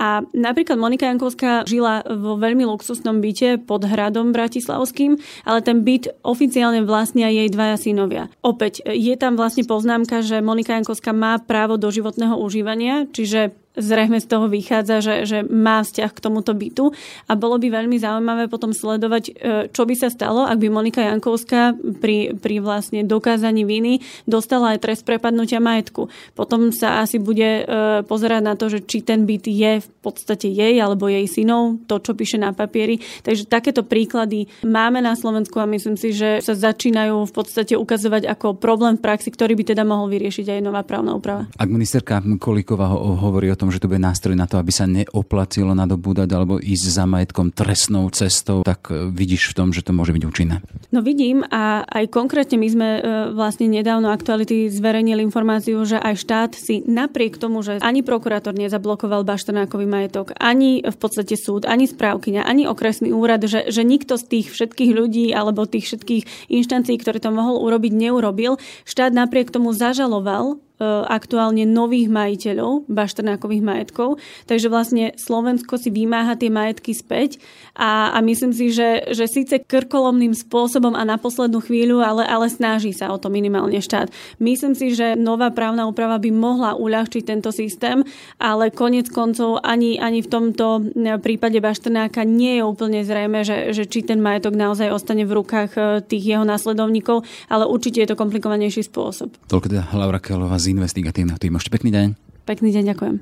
A 0.00 0.24
napríklad 0.32 0.80
Monika 0.80 1.04
Jankovská 1.12 1.68
žila 1.68 2.00
vo 2.08 2.40
veľmi 2.40 2.64
luxusnom 2.64 3.20
byte 3.20 3.68
pod 3.68 3.84
hradom 3.84 4.32
bratislavským, 4.32 5.20
ale 5.44 5.60
ten 5.60 5.84
byt 5.84 6.24
oficiálne 6.24 6.80
vlastnia 6.88 7.28
jej 7.28 7.52
dvaja 7.52 7.76
synovia. 7.76 8.32
Opäť 8.40 8.80
je 8.88 9.12
tam 9.20 9.36
vlastne 9.36 9.68
poznámka, 9.68 10.24
že 10.24 10.40
Monika 10.40 10.72
Jankovská 10.72 11.12
má 11.12 11.36
právo 11.36 11.76
do 11.76 11.92
životného 11.92 12.40
užívania, 12.40 13.04
čiže 13.12 13.52
zrejme 13.76 14.18
z 14.18 14.26
toho 14.26 14.48
vychádza, 14.48 15.04
že, 15.04 15.14
že 15.28 15.38
má 15.44 15.84
vzťah 15.84 16.10
k 16.10 16.22
tomuto 16.24 16.56
bytu 16.56 16.90
a 17.28 17.32
bolo 17.36 17.60
by 17.60 17.68
veľmi 17.68 17.96
zaujímavé 18.00 18.48
potom 18.48 18.72
sledovať, 18.72 19.24
e, 19.28 19.32
čo 19.70 19.84
by 19.84 19.94
sa 19.94 20.08
stalo, 20.08 20.48
ak 20.48 20.58
by 20.58 20.68
Monika 20.72 21.04
Jankovská 21.04 21.76
pri, 22.00 22.34
pri 22.36 22.64
vlastne 22.64 23.04
dokázaní 23.04 23.68
viny 23.68 24.00
dostala 24.24 24.74
aj 24.74 24.82
trest 24.82 25.02
prepadnutia 25.04 25.60
majetku. 25.60 26.08
Potom 26.32 26.72
sa 26.72 27.04
asi 27.04 27.20
bude 27.20 27.62
e, 27.62 27.62
pozerať 28.04 28.42
na 28.42 28.54
to, 28.56 28.72
že 28.72 28.82
či 28.84 29.04
ten 29.04 29.28
byt 29.28 29.44
je 29.46 29.72
v 29.84 29.88
podstate 30.00 30.48
jej 30.48 30.74
alebo 30.80 31.06
jej 31.06 31.28
synov, 31.28 31.78
to, 31.84 32.00
čo 32.00 32.16
píše 32.16 32.40
na 32.40 32.56
papieri. 32.56 32.98
Takže 33.22 33.46
takéto 33.46 33.84
príklady 33.84 34.48
máme 34.64 35.04
na 35.04 35.14
Slovensku 35.14 35.60
a 35.60 35.68
myslím 35.68 36.00
si, 36.00 36.16
že 36.16 36.40
sa 36.40 36.56
začínajú 36.56 37.28
v 37.28 37.32
podstate 37.32 37.74
ukazovať 37.76 38.26
ako 38.30 38.56
problém 38.56 38.96
v 38.96 39.04
praxi, 39.04 39.28
ktorý 39.30 39.54
by 39.58 39.76
teda 39.76 39.82
mohol 39.84 40.08
vyriešiť 40.08 40.58
aj 40.58 40.60
nová 40.64 40.82
právna 40.86 41.12
úprava. 41.14 41.46
Ak 41.58 41.68
ministerka 41.68 42.22
Kolíková 42.38 42.90
hovorí 42.96 43.50
o 43.50 43.58
tom, 43.58 43.65
tom, 43.66 43.74
že 43.74 43.82
to 43.82 43.90
bude 43.90 43.98
nástroj 43.98 44.38
na 44.38 44.46
to, 44.46 44.62
aby 44.62 44.70
sa 44.70 44.86
neoplatilo 44.86 45.74
nadobúdať 45.74 46.30
alebo 46.30 46.62
ísť 46.62 46.86
za 46.86 47.02
majetkom 47.02 47.50
trestnou 47.50 48.06
cestou, 48.14 48.62
tak 48.62 48.94
e, 48.94 49.10
vidíš 49.10 49.50
v 49.50 49.54
tom, 49.58 49.68
že 49.74 49.82
to 49.82 49.90
môže 49.90 50.14
byť 50.14 50.22
účinné? 50.22 50.62
No 50.94 51.02
vidím 51.02 51.42
a 51.50 51.82
aj 51.82 52.14
konkrétne 52.14 52.62
my 52.62 52.68
sme 52.70 52.88
e, 52.94 53.00
vlastne 53.34 53.66
nedávno 53.66 54.14
aktuality 54.14 54.70
zverejnili 54.70 55.18
informáciu, 55.26 55.82
že 55.82 55.98
aj 55.98 56.14
štát 56.14 56.50
si 56.54 56.86
napriek 56.86 57.42
tomu, 57.42 57.66
že 57.66 57.82
ani 57.82 58.06
prokurátor 58.06 58.54
nezablokoval 58.54 59.26
Bašternákový 59.26 59.90
majetok, 59.90 60.30
ani 60.38 60.86
v 60.86 60.96
podstate 61.02 61.34
súd, 61.34 61.66
ani 61.66 61.90
správkyňa, 61.90 62.46
ani 62.46 62.70
okresný 62.70 63.10
úrad, 63.10 63.42
že, 63.50 63.66
že 63.66 63.82
nikto 63.82 64.14
z 64.14 64.30
tých 64.30 64.54
všetkých 64.54 64.94
ľudí 64.94 65.34
alebo 65.34 65.66
tých 65.66 65.90
všetkých 65.90 66.54
inštancií, 66.54 66.94
ktoré 67.02 67.18
to 67.18 67.34
mohol 67.34 67.66
urobiť, 67.66 67.90
neurobil. 67.98 68.62
Štát 68.86 69.10
napriek 69.10 69.50
tomu 69.50 69.74
zažaloval 69.74 70.62
aktuálne 70.84 71.64
nových 71.64 72.12
majiteľov 72.12 72.84
bašternákových 72.90 73.64
majetkov. 73.64 74.20
Takže 74.44 74.68
vlastne 74.68 75.04
Slovensko 75.16 75.80
si 75.80 75.88
vymáha 75.88 76.36
tie 76.36 76.52
majetky 76.52 76.92
späť 76.92 77.40
a, 77.72 78.12
a 78.12 78.18
myslím 78.20 78.52
si, 78.52 78.72
že, 78.72 79.08
že 79.12 79.24
síce 79.24 79.64
krkolomným 79.64 80.36
spôsobom 80.36 80.92
a 80.92 81.02
na 81.08 81.16
poslednú 81.16 81.64
chvíľu, 81.64 82.04
ale, 82.04 82.28
ale 82.28 82.52
snaží 82.52 82.92
sa 82.92 83.08
o 83.12 83.16
to 83.16 83.32
minimálne 83.32 83.80
štát. 83.80 84.12
Myslím 84.36 84.76
si, 84.76 84.92
že 84.92 85.16
nová 85.16 85.48
právna 85.48 85.88
úprava 85.88 86.20
by 86.20 86.30
mohla 86.32 86.76
uľahčiť 86.76 87.22
tento 87.24 87.48
systém, 87.52 88.04
ale 88.36 88.68
konec 88.68 89.08
koncov 89.08 89.64
ani, 89.64 89.96
ani 89.96 90.20
v 90.20 90.28
tomto 90.28 90.92
prípade 91.24 91.56
Bašternáka 91.60 92.22
nie 92.28 92.60
je 92.60 92.62
úplne 92.64 93.00
zrejme, 93.00 93.42
že, 93.42 93.72
že 93.72 93.88
či 93.88 94.04
ten 94.04 94.20
majetok 94.20 94.52
naozaj 94.52 94.92
ostane 94.92 95.24
v 95.24 95.32
rukách 95.40 95.70
e, 95.76 95.80
tých 96.04 96.36
jeho 96.36 96.44
následovníkov, 96.44 97.24
ale 97.48 97.64
určite 97.64 98.04
je 98.04 98.08
to 98.12 98.16
komplikovanejší 98.18 98.84
spôsob. 98.84 99.32
Toľko 99.48 99.66
teda 99.72 99.84
Laura 99.96 100.20
Kelová 100.20 100.58
z 100.66 100.74
investigatívneho 100.74 101.38
týmu. 101.38 101.62
Ešte 101.62 101.70
pekný 101.70 101.94
deň. 101.94 102.08
Pekný 102.42 102.74
deň, 102.74 102.84
ďakujem 102.90 103.16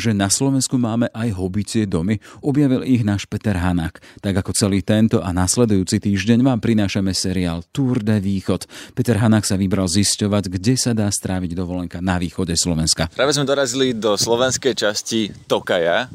že 0.00 0.16
na 0.16 0.32
Slovensku 0.32 0.80
máme 0.80 1.12
aj 1.12 1.36
hobicie 1.36 1.84
domy. 1.84 2.16
Objavil 2.40 2.80
ich 2.88 3.04
náš 3.04 3.28
Peter 3.28 3.52
Hanák. 3.52 4.00
Tak 4.24 4.40
ako 4.40 4.56
celý 4.56 4.80
tento 4.80 5.20
a 5.20 5.28
nasledujúci 5.36 6.00
týždeň 6.00 6.40
vám 6.40 6.56
prinášame 6.56 7.12
seriál 7.12 7.60
Tour 7.68 8.00
de 8.00 8.16
Východ. 8.16 8.64
Peter 8.96 9.20
Hanák 9.20 9.44
sa 9.44 9.60
vybral 9.60 9.92
zisťovať, 9.92 10.48
kde 10.48 10.74
sa 10.80 10.96
dá 10.96 11.04
stráviť 11.12 11.52
dovolenka 11.52 12.00
na 12.00 12.16
východe 12.16 12.56
Slovenska. 12.56 13.12
Práve 13.12 13.36
sme 13.36 13.44
dorazili 13.44 13.92
do 13.92 14.16
slovenskej 14.16 14.72
časti 14.72 15.28
Tokaja, 15.44 16.08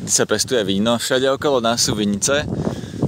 kde 0.00 0.08
sa 0.08 0.24
pestuje 0.24 0.64
víno. 0.64 0.96
Všade 0.96 1.28
okolo 1.36 1.60
nás 1.60 1.84
sú 1.84 1.92
vinice. 1.92 2.48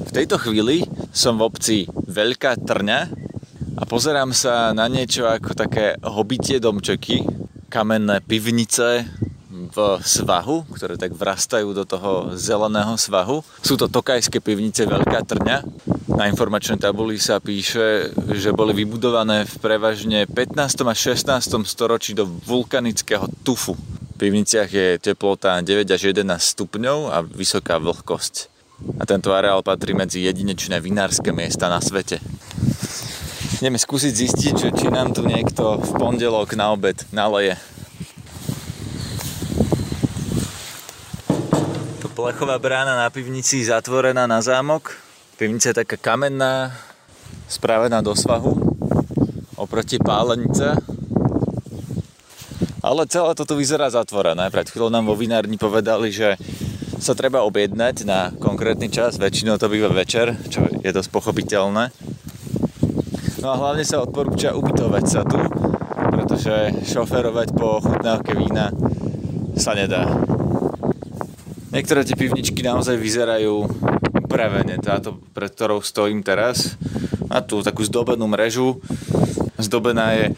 V 0.04 0.10
tejto 0.12 0.36
chvíli 0.36 0.84
som 1.16 1.40
v 1.40 1.48
obci 1.48 1.76
Veľká 1.88 2.60
Trňa, 2.60 3.23
a 3.74 3.82
pozerám 3.82 4.30
sa 4.30 4.70
na 4.70 4.86
niečo 4.86 5.26
ako 5.26 5.54
také 5.58 5.98
hobitie 6.06 6.62
domčeky, 6.62 7.26
kamenné 7.66 8.22
pivnice 8.22 9.02
v 9.50 9.78
svahu, 9.98 10.66
ktoré 10.70 10.94
tak 10.94 11.14
vrastajú 11.14 11.74
do 11.74 11.82
toho 11.82 12.34
zeleného 12.38 12.94
svahu. 12.94 13.42
Sú 13.62 13.74
to 13.74 13.90
tokajské 13.90 14.38
pivnice 14.38 14.86
Veľká 14.86 15.26
Trňa. 15.26 15.58
Na 16.14 16.30
informačnej 16.30 16.78
tabuli 16.78 17.18
sa 17.18 17.42
píše, 17.42 18.14
že 18.14 18.54
boli 18.54 18.70
vybudované 18.70 19.42
v 19.46 19.54
prevažne 19.58 20.30
15. 20.30 20.86
a 20.86 20.94
16. 20.94 21.66
storočí 21.66 22.14
do 22.14 22.26
vulkanického 22.26 23.26
tufu. 23.42 23.74
V 24.14 24.16
pivniciach 24.22 24.70
je 24.70 25.02
teplota 25.02 25.58
9 25.58 25.90
až 25.90 26.14
11 26.14 26.22
stupňov 26.38 26.98
a 27.10 27.26
vysoká 27.26 27.82
vlhkosť. 27.82 28.54
A 28.98 29.06
tento 29.06 29.34
areál 29.34 29.66
patrí 29.66 29.94
medzi 29.94 30.22
jedinečné 30.22 30.78
vinárske 30.78 31.34
miesta 31.34 31.66
na 31.66 31.82
svete. 31.82 32.22
Ideme 33.64 33.80
skúsiť 33.80 34.12
zistiť, 34.12 34.54
že 34.60 34.68
či 34.76 34.92
nám 34.92 35.16
tu 35.16 35.24
niekto 35.24 35.80
v 35.80 35.90
pondelok 35.96 36.52
na 36.52 36.76
obed 36.76 37.00
naleje. 37.16 37.56
Tu 41.96 42.06
plechová 42.12 42.60
brána 42.60 43.00
na 43.00 43.08
pivnici 43.08 43.64
zatvorená 43.64 44.28
na 44.28 44.44
zámok. 44.44 45.00
Pivnica 45.40 45.72
je 45.72 45.80
taká 45.80 45.96
kamenná, 45.96 46.76
spravená 47.48 48.04
do 48.04 48.12
svahu 48.12 48.52
oproti 49.56 49.96
pálenice. 49.96 50.76
Ale 52.84 53.08
celé 53.08 53.32
to 53.32 53.48
tu 53.48 53.56
vyzerá 53.56 53.88
zatvorené. 53.88 54.52
Pred 54.52 54.68
chvíľou 54.68 54.92
nám 54.92 55.08
vo 55.08 55.16
vinárni 55.16 55.56
povedali, 55.56 56.12
že 56.12 56.36
sa 57.00 57.16
treba 57.16 57.40
objednať 57.48 58.04
na 58.04 58.28
konkrétny 58.28 58.92
čas, 58.92 59.16
väčšinou 59.16 59.56
to 59.56 59.72
býva 59.72 59.88
večer, 59.88 60.36
čo 60.52 60.68
je 60.68 60.90
dosť 60.92 61.08
pochopiteľné. 61.08 62.13
No 63.44 63.52
a 63.52 63.60
hlavne 63.60 63.84
sa 63.84 64.00
odporúča 64.00 64.56
ubytovať 64.56 65.04
sa 65.04 65.20
tu, 65.20 65.36
pretože 66.08 66.80
šoferovať 66.88 67.52
po 67.52 67.76
chutnávke 67.76 68.32
vína 68.32 68.72
sa 69.60 69.76
nedá. 69.76 70.08
Niektoré 71.68 72.08
tie 72.08 72.16
pivničky 72.16 72.64
naozaj 72.64 72.96
vyzerajú 72.96 73.68
upravene. 74.24 74.80
Táto, 74.80 75.20
pred 75.36 75.52
ktorou 75.52 75.84
stojím 75.84 76.24
teraz, 76.24 76.80
má 77.28 77.44
tu 77.44 77.60
takú 77.60 77.84
zdobenú 77.84 78.24
mrežu. 78.32 78.80
Zdobená 79.60 80.16
je 80.16 80.32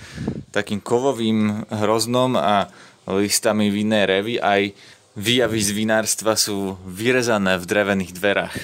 takým 0.50 0.82
kovovým 0.82 1.62
hroznom 1.70 2.34
a 2.34 2.74
listami 3.06 3.70
vinnej 3.70 4.02
revy. 4.02 4.42
Aj 4.42 4.66
výjavy 5.14 5.62
z 5.62 5.70
vinárstva 5.78 6.34
sú 6.34 6.74
vyrezané 6.82 7.54
v 7.54 7.70
drevených 7.70 8.10
dverách. 8.18 8.56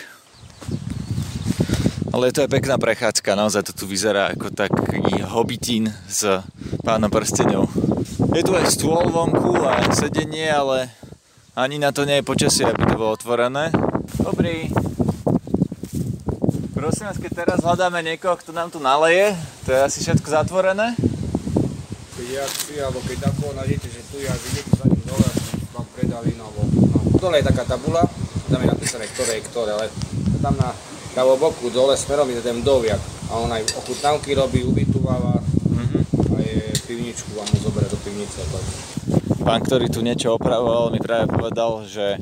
Ale 2.12 2.28
to 2.28 2.44
je 2.44 2.52
pekná 2.52 2.76
prechádzka, 2.76 3.32
naozaj 3.32 3.64
to 3.64 3.72
tu 3.72 3.84
vyzerá 3.88 4.36
ako 4.36 4.52
taký 4.52 5.24
hobitín 5.32 5.88
s 6.04 6.44
pánom 6.84 7.08
prstenov. 7.08 7.72
Je 8.36 8.44
tu 8.44 8.52
aj 8.52 8.68
stôl 8.68 9.08
vonku 9.08 9.56
a 9.64 9.80
sedenie, 9.96 10.44
ale 10.52 10.92
ani 11.56 11.80
na 11.80 11.88
to 11.88 12.04
nie 12.04 12.20
je 12.20 12.28
počasie, 12.28 12.68
aby 12.68 12.84
to 12.84 13.00
bolo 13.00 13.16
otvorené. 13.16 13.72
Dobrý. 14.20 14.68
Prosím 16.76 17.08
vás, 17.08 17.16
keď 17.16 17.32
teraz 17.32 17.58
hľadáme 17.64 18.04
niekoho, 18.04 18.36
kto 18.36 18.52
nám 18.52 18.68
tu 18.68 18.76
naleje, 18.76 19.32
to 19.64 19.72
je 19.72 19.80
asi 19.80 20.04
všetko 20.04 20.28
zatvorené? 20.28 20.92
Keď 22.20 22.26
ja 22.28 22.44
chci, 22.44 22.76
alebo 22.76 23.00
keď 23.08 23.32
takého 23.32 23.56
nájdete, 23.56 23.88
že 23.88 24.00
tu 24.12 24.20
ja 24.20 24.36
vidíte 24.36 24.68
za 24.76 24.84
ním 24.84 25.00
dole, 25.08 25.28
vám 25.72 25.88
predali 25.96 26.36
no, 26.36 26.52
Dole 27.16 27.40
je 27.40 27.48
taká 27.48 27.64
tabula, 27.64 28.04
tam 28.52 28.60
je 28.60 28.68
napísané, 28.68 29.08
ktoré 29.16 29.40
je 29.40 29.48
ktoré, 29.48 29.70
ale 29.72 29.88
tam 30.44 30.52
na 30.60 30.91
vo 31.20 31.36
boku 31.36 31.68
dole 31.68 31.92
smerom 31.92 32.32
ten 32.40 32.64
doviak 32.64 33.00
a 33.28 33.36
on 33.36 33.52
aj 33.52 33.68
ochutnávky 33.76 34.32
robí, 34.32 34.64
ubytováva 34.64 35.44
mm-hmm. 35.44 36.02
a 36.32 36.36
je 36.40 36.72
pivničku 36.88 37.36
vám 37.36 37.48
mu 37.52 37.58
zoberie 37.60 37.88
do 37.92 38.00
pivnice. 38.00 38.40
Pán, 39.44 39.60
ktorý 39.60 39.92
tu 39.92 40.00
niečo 40.00 40.40
opravoval, 40.40 40.88
mi 40.88 41.00
práve 41.04 41.28
povedal, 41.28 41.84
že 41.84 42.16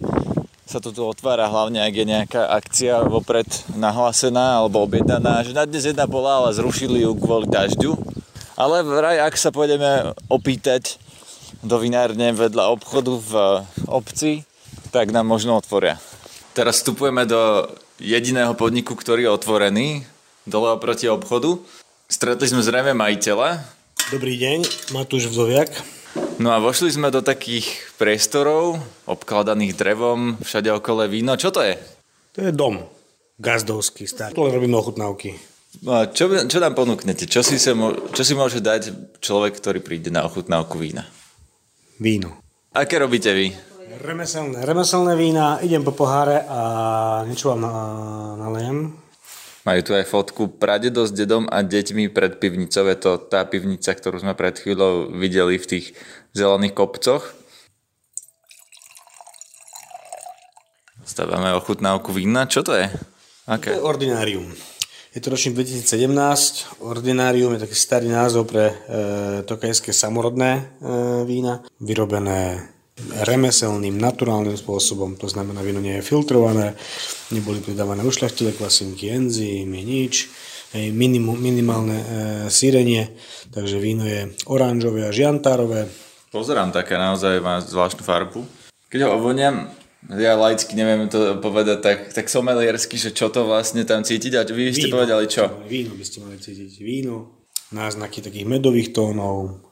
sa 0.66 0.78
to 0.78 0.94
tu 0.94 1.02
otvára 1.02 1.50
hlavne, 1.50 1.82
ak 1.82 1.94
je 1.94 2.06
nejaká 2.06 2.42
akcia 2.50 3.02
vopred 3.06 3.46
nahlásená 3.74 4.62
alebo 4.62 4.86
objednaná, 4.86 5.42
že 5.42 5.54
na 5.54 5.66
dnes 5.66 5.86
jedna 5.86 6.06
bola, 6.06 6.42
ale 6.42 6.54
zrušili 6.54 7.02
ju 7.02 7.18
kvôli 7.18 7.50
dažďu. 7.50 7.98
Ale 8.54 8.86
vraj, 8.86 9.18
ak 9.18 9.34
sa 9.34 9.50
pôjdeme 9.50 10.14
opýtať 10.30 10.98
do 11.66 11.78
vinárne 11.82 12.30
vedľa 12.30 12.70
obchodu 12.70 13.12
v 13.18 13.32
obci, 13.90 14.46
tak 14.94 15.10
nám 15.10 15.26
možno 15.26 15.58
otvoria. 15.58 15.98
Teraz 16.54 16.82
vstupujeme 16.82 17.26
do 17.26 17.66
jediného 18.00 18.56
podniku, 18.56 18.96
ktorý 18.96 19.28
je 19.28 19.34
otvorený, 19.36 19.88
dole 20.48 20.72
oproti 20.72 21.06
obchodu. 21.06 21.60
Stretli 22.10 22.48
sme 22.48 22.64
zrejme 22.64 22.96
majiteľa. 22.96 23.62
Dobrý 24.10 24.34
deň, 24.40 24.90
Matúš 24.96 25.30
Vzoviak. 25.30 25.70
No 26.42 26.50
a 26.50 26.58
vošli 26.58 26.90
sme 26.90 27.12
do 27.12 27.22
takých 27.22 27.68
priestorov, 28.00 28.80
obkladaných 29.06 29.78
drevom, 29.78 30.40
všade 30.42 30.72
okolo 30.74 31.06
víno. 31.06 31.38
Čo 31.38 31.54
to 31.54 31.62
je? 31.62 31.78
To 32.34 32.48
je 32.48 32.50
dom. 32.50 32.82
gazdovský 33.38 34.10
starý. 34.10 34.34
Len 34.34 34.52
robíme 34.52 34.74
ochutnávky. 34.74 35.38
No 35.86 36.02
a 36.02 36.10
čo, 36.10 36.26
čo 36.26 36.58
nám 36.58 36.74
ponúknete? 36.74 37.30
Čo 37.30 37.46
si, 37.46 37.54
sa, 37.62 37.72
čo 38.10 38.22
si 38.26 38.34
môže 38.34 38.58
dať 38.58 38.90
človek, 39.22 39.54
ktorý 39.54 39.78
príde 39.78 40.10
na 40.10 40.26
ochutnávku 40.26 40.76
vína? 40.82 41.06
Víno. 42.02 42.42
Aké 42.74 42.98
robíte 42.98 43.30
vy? 43.30 43.54
Remeselné, 44.00 44.64
remeselné 44.64 45.12
vína, 45.12 45.60
idem 45.60 45.84
po 45.84 45.92
poháre 45.92 46.40
a 46.48 46.60
niečo 47.28 47.52
vám 47.52 47.68
nalejem. 48.40 48.96
Majú 49.68 49.80
tu 49.84 49.92
aj 49.92 50.08
fotku 50.08 50.48
pradedo 50.56 51.04
s 51.04 51.12
dedom 51.12 51.44
a 51.52 51.60
deťmi 51.60 52.08
pred 52.08 52.40
pivnicou. 52.40 52.88
Je 52.88 52.96
to 52.96 53.20
tá 53.20 53.44
pivnica, 53.44 53.92
ktorú 53.92 54.24
sme 54.24 54.32
pred 54.32 54.56
chvíľou 54.56 55.12
videli 55.12 55.60
v 55.60 55.68
tých 55.68 55.86
zelených 56.32 56.72
kopcoch. 56.72 57.28
Stávame 61.04 61.52
ochutnávku 61.52 62.08
vína. 62.16 62.48
Čo 62.48 62.64
to 62.64 62.72
je? 62.72 62.88
Aké? 63.52 63.76
To 63.76 63.84
je 63.84 63.84
ordinárium. 63.84 64.48
Je 65.12 65.20
to 65.20 65.28
ročník 65.28 65.60
2017. 65.60 66.80
Ordinárium 66.80 67.52
je 67.52 67.68
taký 67.68 67.76
starý 67.76 68.08
názov 68.08 68.48
pre 68.48 68.72
e, 68.72 68.74
tokajské 69.44 69.92
samorodné 69.92 70.56
e, 70.56 70.88
vína, 71.28 71.60
vyrobené 71.84 72.79
remeselným, 73.26 73.96
naturálnym 73.98 74.56
spôsobom. 74.56 75.16
To 75.20 75.26
znamená, 75.26 75.64
víno 75.64 75.80
nie 75.82 75.98
je 75.98 76.06
filtrované, 76.06 76.76
neboli 77.34 77.64
pridávané 77.64 78.04
ušľachtilé 78.06 78.54
klasinky, 78.54 79.10
enzymy, 79.10 79.80
nič, 79.82 80.30
minimum, 80.74 81.34
minimálne 81.34 81.98
e, 81.98 82.06
sírenie, 82.46 83.10
takže 83.50 83.82
víno 83.82 84.06
je 84.06 84.30
oranžové 84.46 85.08
a 85.08 85.10
žiantárové. 85.10 85.90
Pozerám, 86.30 86.70
také 86.70 86.94
naozaj 86.94 87.42
má 87.42 87.58
zvláštnu 87.58 88.06
farbu. 88.06 88.46
Keď 88.86 89.06
ho 89.06 89.18
ovoniam, 89.18 89.66
ja 90.14 90.38
laicky 90.38 90.78
neviem 90.78 91.10
to 91.10 91.42
povedať 91.42 91.78
tak, 91.82 91.98
tak 92.14 92.30
someliersky, 92.30 92.94
že 92.96 93.10
čo 93.10 93.34
to 93.34 93.44
vlastne 93.50 93.82
tam 93.82 94.06
cítiť 94.06 94.32
a 94.38 94.46
vy 94.46 94.70
ste 94.70 94.88
víno, 94.88 94.96
povedali 95.02 95.26
čo? 95.26 95.50
Víno 95.66 95.98
by 95.98 96.04
ste 96.06 96.18
mali 96.22 96.38
cítiť. 96.38 96.70
Víno, 96.80 97.42
náznaky 97.74 98.22
takých 98.22 98.46
medových 98.46 98.94
tónov, 98.94 99.69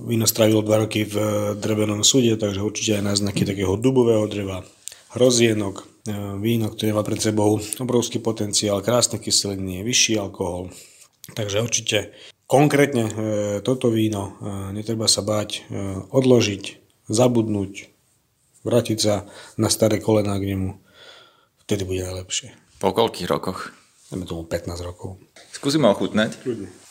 Víno 0.00 0.24
strávilo 0.24 0.64
dva 0.64 0.88
roky 0.88 1.04
v 1.04 1.16
drevenom 1.60 2.00
súde, 2.00 2.32
takže 2.40 2.64
určite 2.64 2.96
aj 2.96 3.04
náznaky 3.04 3.44
takého 3.44 3.76
dubového 3.76 4.24
dreva, 4.24 4.64
hrozienok, 5.12 5.76
e, 5.76 5.84
víno, 6.40 6.72
ktoré 6.72 6.96
má 6.96 7.04
pred 7.04 7.20
sebou 7.20 7.60
obrovský 7.60 8.16
potenciál, 8.16 8.80
krásne 8.80 9.20
kyseliny, 9.20 9.84
vyšší 9.84 10.16
alkohol. 10.16 10.72
Takže 11.36 11.60
určite 11.60 12.16
konkrétne 12.48 13.04
e, 13.06 13.12
toto 13.60 13.92
víno 13.92 14.40
netreba 14.72 15.04
sa 15.04 15.20
báť 15.20 15.68
odložiť, 16.08 16.64
zabudnúť, 17.12 17.92
vrátiť 18.64 18.98
sa 18.98 19.28
na 19.60 19.68
staré 19.68 20.00
kolená 20.00 20.40
k 20.40 20.56
nemu. 20.56 20.80
Vtedy 21.68 21.84
bude 21.84 22.08
najlepšie. 22.08 22.56
Po 22.80 22.96
koľkých 22.96 23.28
rokoch? 23.28 23.76
Dáme 24.08 24.26
tomu 24.26 24.42
15 24.48 24.80
rokov. 24.82 25.20
Skúsime 25.54 25.86
ochutnať. 25.86 26.40
Ľudne. 26.42 26.89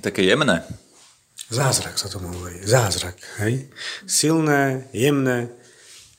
Je 0.00 0.08
také 0.08 0.24
jemné. 0.24 0.64
Zázrak 1.52 2.00
sa 2.00 2.08
tomu 2.08 2.32
hovorí. 2.32 2.56
Zázrak. 2.64 3.20
Hej? 3.44 3.68
Silné, 4.08 4.88
jemné, 4.96 5.52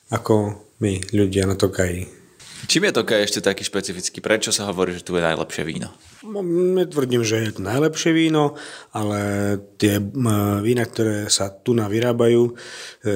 ako 0.06 0.54
my 0.78 1.02
ľudia 1.10 1.50
na 1.50 1.58
Tokaji. 1.58 2.06
Čím 2.70 2.86
je 2.86 2.94
Tokaj 2.94 3.26
ešte 3.26 3.42
taký 3.42 3.66
špecifický? 3.66 4.22
Prečo 4.22 4.54
sa 4.54 4.70
hovorí, 4.70 4.94
že 4.94 5.02
tu 5.02 5.18
je 5.18 5.26
najlepšie 5.26 5.66
víno? 5.66 5.90
No, 6.22 6.46
netvrdím, 6.46 7.26
že 7.26 7.42
je 7.42 7.58
to 7.58 7.66
najlepšie 7.66 8.14
víno, 8.14 8.54
ale 8.94 9.58
tie 9.82 9.98
vína, 10.62 10.86
ktoré 10.86 11.26
sa 11.26 11.50
tu 11.50 11.74
na 11.74 11.90
vyrábajú, 11.90 12.54
e, 13.02 13.10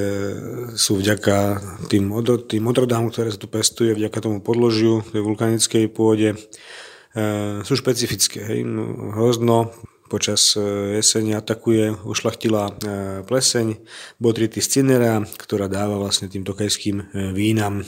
sú 0.74 0.98
vďaka 0.98 1.62
tým, 1.86 2.10
odro, 2.10 2.42
tým 2.42 2.66
odrodám, 2.66 3.06
ktoré 3.06 3.30
sa 3.30 3.38
tu 3.38 3.46
pestuje, 3.46 3.94
vďaka 3.94 4.18
tomu 4.18 4.42
podložiu, 4.42 5.06
tej 5.14 5.22
vulkanickej 5.22 5.94
pôde, 5.94 6.34
e, 6.34 6.38
sú 7.62 7.78
špecifické. 7.78 8.42
Hej? 8.42 8.66
No, 8.66 9.14
hrozno 9.14 9.70
počas 10.06 10.54
e, 10.54 10.60
jesene 10.98 11.34
atakuje 11.34 11.92
ušlachtilá 12.06 12.70
e, 12.70 12.72
pleseň 13.26 13.66
Botrytis 14.22 14.70
cinera, 14.70 15.22
ktorá 15.38 15.66
dáva 15.66 15.98
vlastne 15.98 16.30
tým 16.30 16.46
tokajským 16.46 16.96
e, 16.98 17.04
vínam 17.34 17.82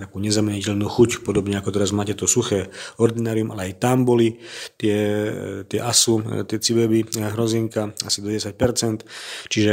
takú 0.00 0.18
nezameniteľnú 0.18 0.86
chuť, 0.90 1.22
podobne 1.22 1.56
ako 1.58 1.70
teraz 1.70 1.94
máte 1.94 2.12
to 2.12 2.26
suché 2.26 2.68
ordinarium, 2.98 3.54
ale 3.54 3.70
aj 3.70 3.74
tam 3.80 4.02
boli 4.02 4.42
tie, 4.76 5.30
tie 5.70 5.80
asu, 5.80 6.20
tie 6.44 6.58
cibeby, 6.58 7.06
hrozinka 7.14 7.94
asi 8.02 8.18
do 8.20 8.28
10%. 8.28 9.06
Čiže 9.48 9.72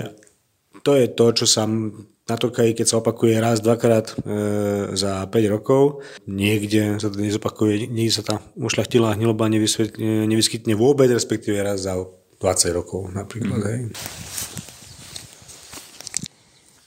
to 0.85 0.91
je 0.97 1.05
to, 1.11 1.25
čo 1.33 1.45
sa 1.49 1.65
na 2.29 2.35
Tokaji, 2.37 2.77
keď 2.77 2.85
sa 2.85 2.99
opakuje 3.01 3.35
raz, 3.41 3.59
dvakrát 3.59 4.13
e, 4.13 4.15
za 4.93 5.25
5 5.25 5.53
rokov, 5.53 6.05
niekde 6.29 7.01
sa 7.01 7.09
to 7.09 7.17
nezopakuje, 7.17 7.89
niekde 7.89 8.13
sa 8.13 8.23
tá 8.23 8.35
ušľachtilá 8.55 9.17
hniloba 9.17 9.49
nevyskytne 9.49 10.73
vôbec, 10.77 11.09
respektíve 11.09 11.57
raz 11.59 11.83
za 11.83 11.97
20 12.39 12.77
rokov 12.77 13.09
napríklad. 13.11 13.59
Mm. 13.59 13.65
Hej. 13.67 13.81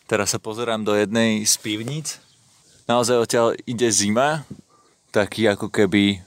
Teraz 0.04 0.36
sa 0.36 0.38
pozerám 0.38 0.84
do 0.84 0.92
jednej 0.94 1.42
z 1.42 1.54
pivníc. 1.58 2.20
Naozaj 2.84 3.16
odtiaľ 3.16 3.46
ide 3.64 3.88
zima, 3.88 4.44
taký 5.08 5.48
ako 5.48 5.72
keby 5.72 6.20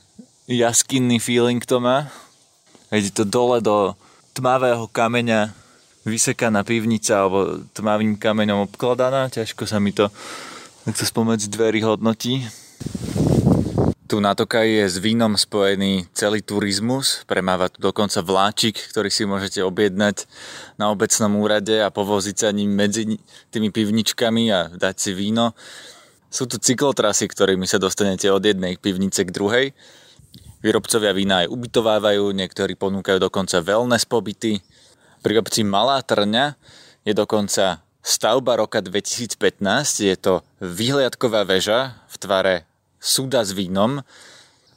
jaskinný 0.49 1.21
feeling 1.21 1.61
to 1.61 1.77
má. 1.77 2.09
Ide 2.89 3.13
to 3.13 3.23
dole 3.27 3.61
do 3.61 3.93
tmavého 4.33 4.89
kameňa 4.89 5.53
vysekaná 6.07 6.63
pivnica 6.63 7.27
alebo 7.27 7.59
tmavým 7.75 8.15
kameňom 8.15 8.71
obkladaná. 8.71 9.27
Ťažko 9.27 9.67
sa 9.67 9.83
mi 9.83 9.91
to 9.91 10.07
takto 10.87 11.03
spomedzi 11.03 11.51
dverí 11.51 11.83
hodnotí. 11.83 12.47
Tu 14.07 14.23
na 14.23 14.31
Tokaji 14.31 14.87
je 14.87 14.87
s 14.87 14.97
vínom 15.03 15.35
spojený 15.35 16.07
celý 16.15 16.39
turizmus. 16.39 17.27
Premáva 17.27 17.67
tu 17.67 17.83
dokonca 17.83 18.23
vláčik, 18.23 18.79
ktorý 18.95 19.11
si 19.11 19.27
môžete 19.27 19.59
objednať 19.59 20.23
na 20.79 20.87
obecnom 20.95 21.35
úrade 21.43 21.75
a 21.75 21.91
povoziť 21.91 22.35
sa 22.39 22.55
ním 22.55 22.71
medzi 22.71 23.19
tými 23.51 23.67
pivničkami 23.67 24.47
a 24.47 24.71
dať 24.71 24.95
si 24.95 25.11
víno. 25.11 25.51
Sú 26.31 26.47
tu 26.47 26.55
cyklotrasy, 26.55 27.27
ktorými 27.27 27.67
sa 27.67 27.83
dostanete 27.83 28.31
od 28.31 28.39
jednej 28.39 28.79
pivnice 28.79 29.27
k 29.27 29.35
druhej. 29.35 29.65
Výrobcovia 30.63 31.11
vína 31.11 31.43
aj 31.43 31.51
ubytovávajú, 31.51 32.31
niektorí 32.31 32.79
ponúkajú 32.79 33.19
dokonca 33.19 33.59
wellness 33.59 34.07
pobyty. 34.07 34.63
Pri 35.25 35.33
obci 35.41 35.65
Malá 35.65 36.05
Trňa. 36.05 36.53
Je 37.01 37.15
dokonca 37.15 37.81
stavba 38.03 38.59
roka 38.59 38.83
2015, 38.83 39.39
je 40.03 40.15
to 40.19 40.43
vyhliadková 40.59 41.47
väža 41.47 42.03
v 42.11 42.15
tvare 42.19 42.55
súda 42.99 43.41
s 43.41 43.55
vínom, 43.55 44.03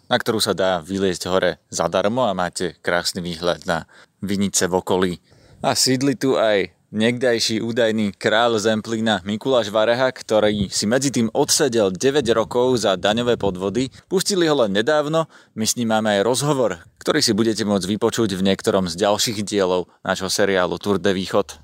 na 0.07 0.17
ktorú 0.17 0.39
sa 0.39 0.55
dá 0.57 0.79
vyliezť 0.81 1.23
hore 1.27 1.59
zadarmo 1.69 2.25
a 2.25 2.33
máte 2.33 2.79
krásny 2.81 3.21
výhľad 3.21 3.67
na 3.67 3.85
vinice 4.23 4.71
v 4.71 4.75
okolí. 4.79 5.13
A 5.61 5.77
sídli 5.77 6.17
tu 6.17 6.39
aj 6.39 6.73
Niekdajší 6.91 7.63
údajný 7.63 8.19
král 8.19 8.59
Zemplína 8.59 9.23
Mikuláš 9.23 9.71
Vareha, 9.71 10.11
ktorý 10.11 10.67
si 10.75 10.91
medzi 10.91 11.15
tým 11.15 11.31
odsedel 11.31 11.95
9 11.95 12.27
rokov 12.35 12.83
za 12.83 12.99
daňové 12.99 13.39
podvody, 13.39 13.95
pustili 14.11 14.51
ho 14.51 14.67
len 14.67 14.75
nedávno, 14.75 15.31
my 15.55 15.63
s 15.63 15.79
ním 15.79 15.95
máme 15.95 16.19
aj 16.19 16.27
rozhovor, 16.27 16.83
ktorý 17.01 17.25
si 17.25 17.33
budete 17.33 17.65
môcť 17.65 17.89
vypočuť 17.97 18.37
v 18.37 18.45
niektorom 18.45 18.85
z 18.85 19.01
ďalších 19.01 19.41
dielov 19.41 19.89
nášho 20.05 20.29
seriálu 20.29 20.77
Tour 20.77 21.01
de 21.01 21.17
Východ. 21.17 21.57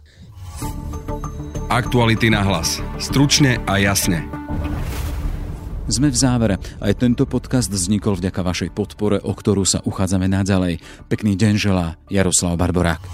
Aktuality 1.68 2.33
na 2.33 2.40
hlas. 2.40 2.81
Stručne 2.96 3.61
a 3.68 3.77
jasne. 3.77 4.25
Sme 5.87 6.11
v 6.11 6.18
závere. 6.18 6.57
Aj 6.83 6.90
tento 6.99 7.29
podcast 7.29 7.70
vznikol 7.70 8.18
vďaka 8.18 8.40
vašej 8.42 8.70
podpore, 8.75 9.22
o 9.22 9.31
ktorú 9.31 9.62
sa 9.62 9.85
uchádzame 9.85 10.27
naďalej. 10.27 10.83
Pekný 11.07 11.38
deň 11.38 11.55
želá 11.61 11.94
Jaroslav 12.11 12.59
Barborák. 12.59 13.05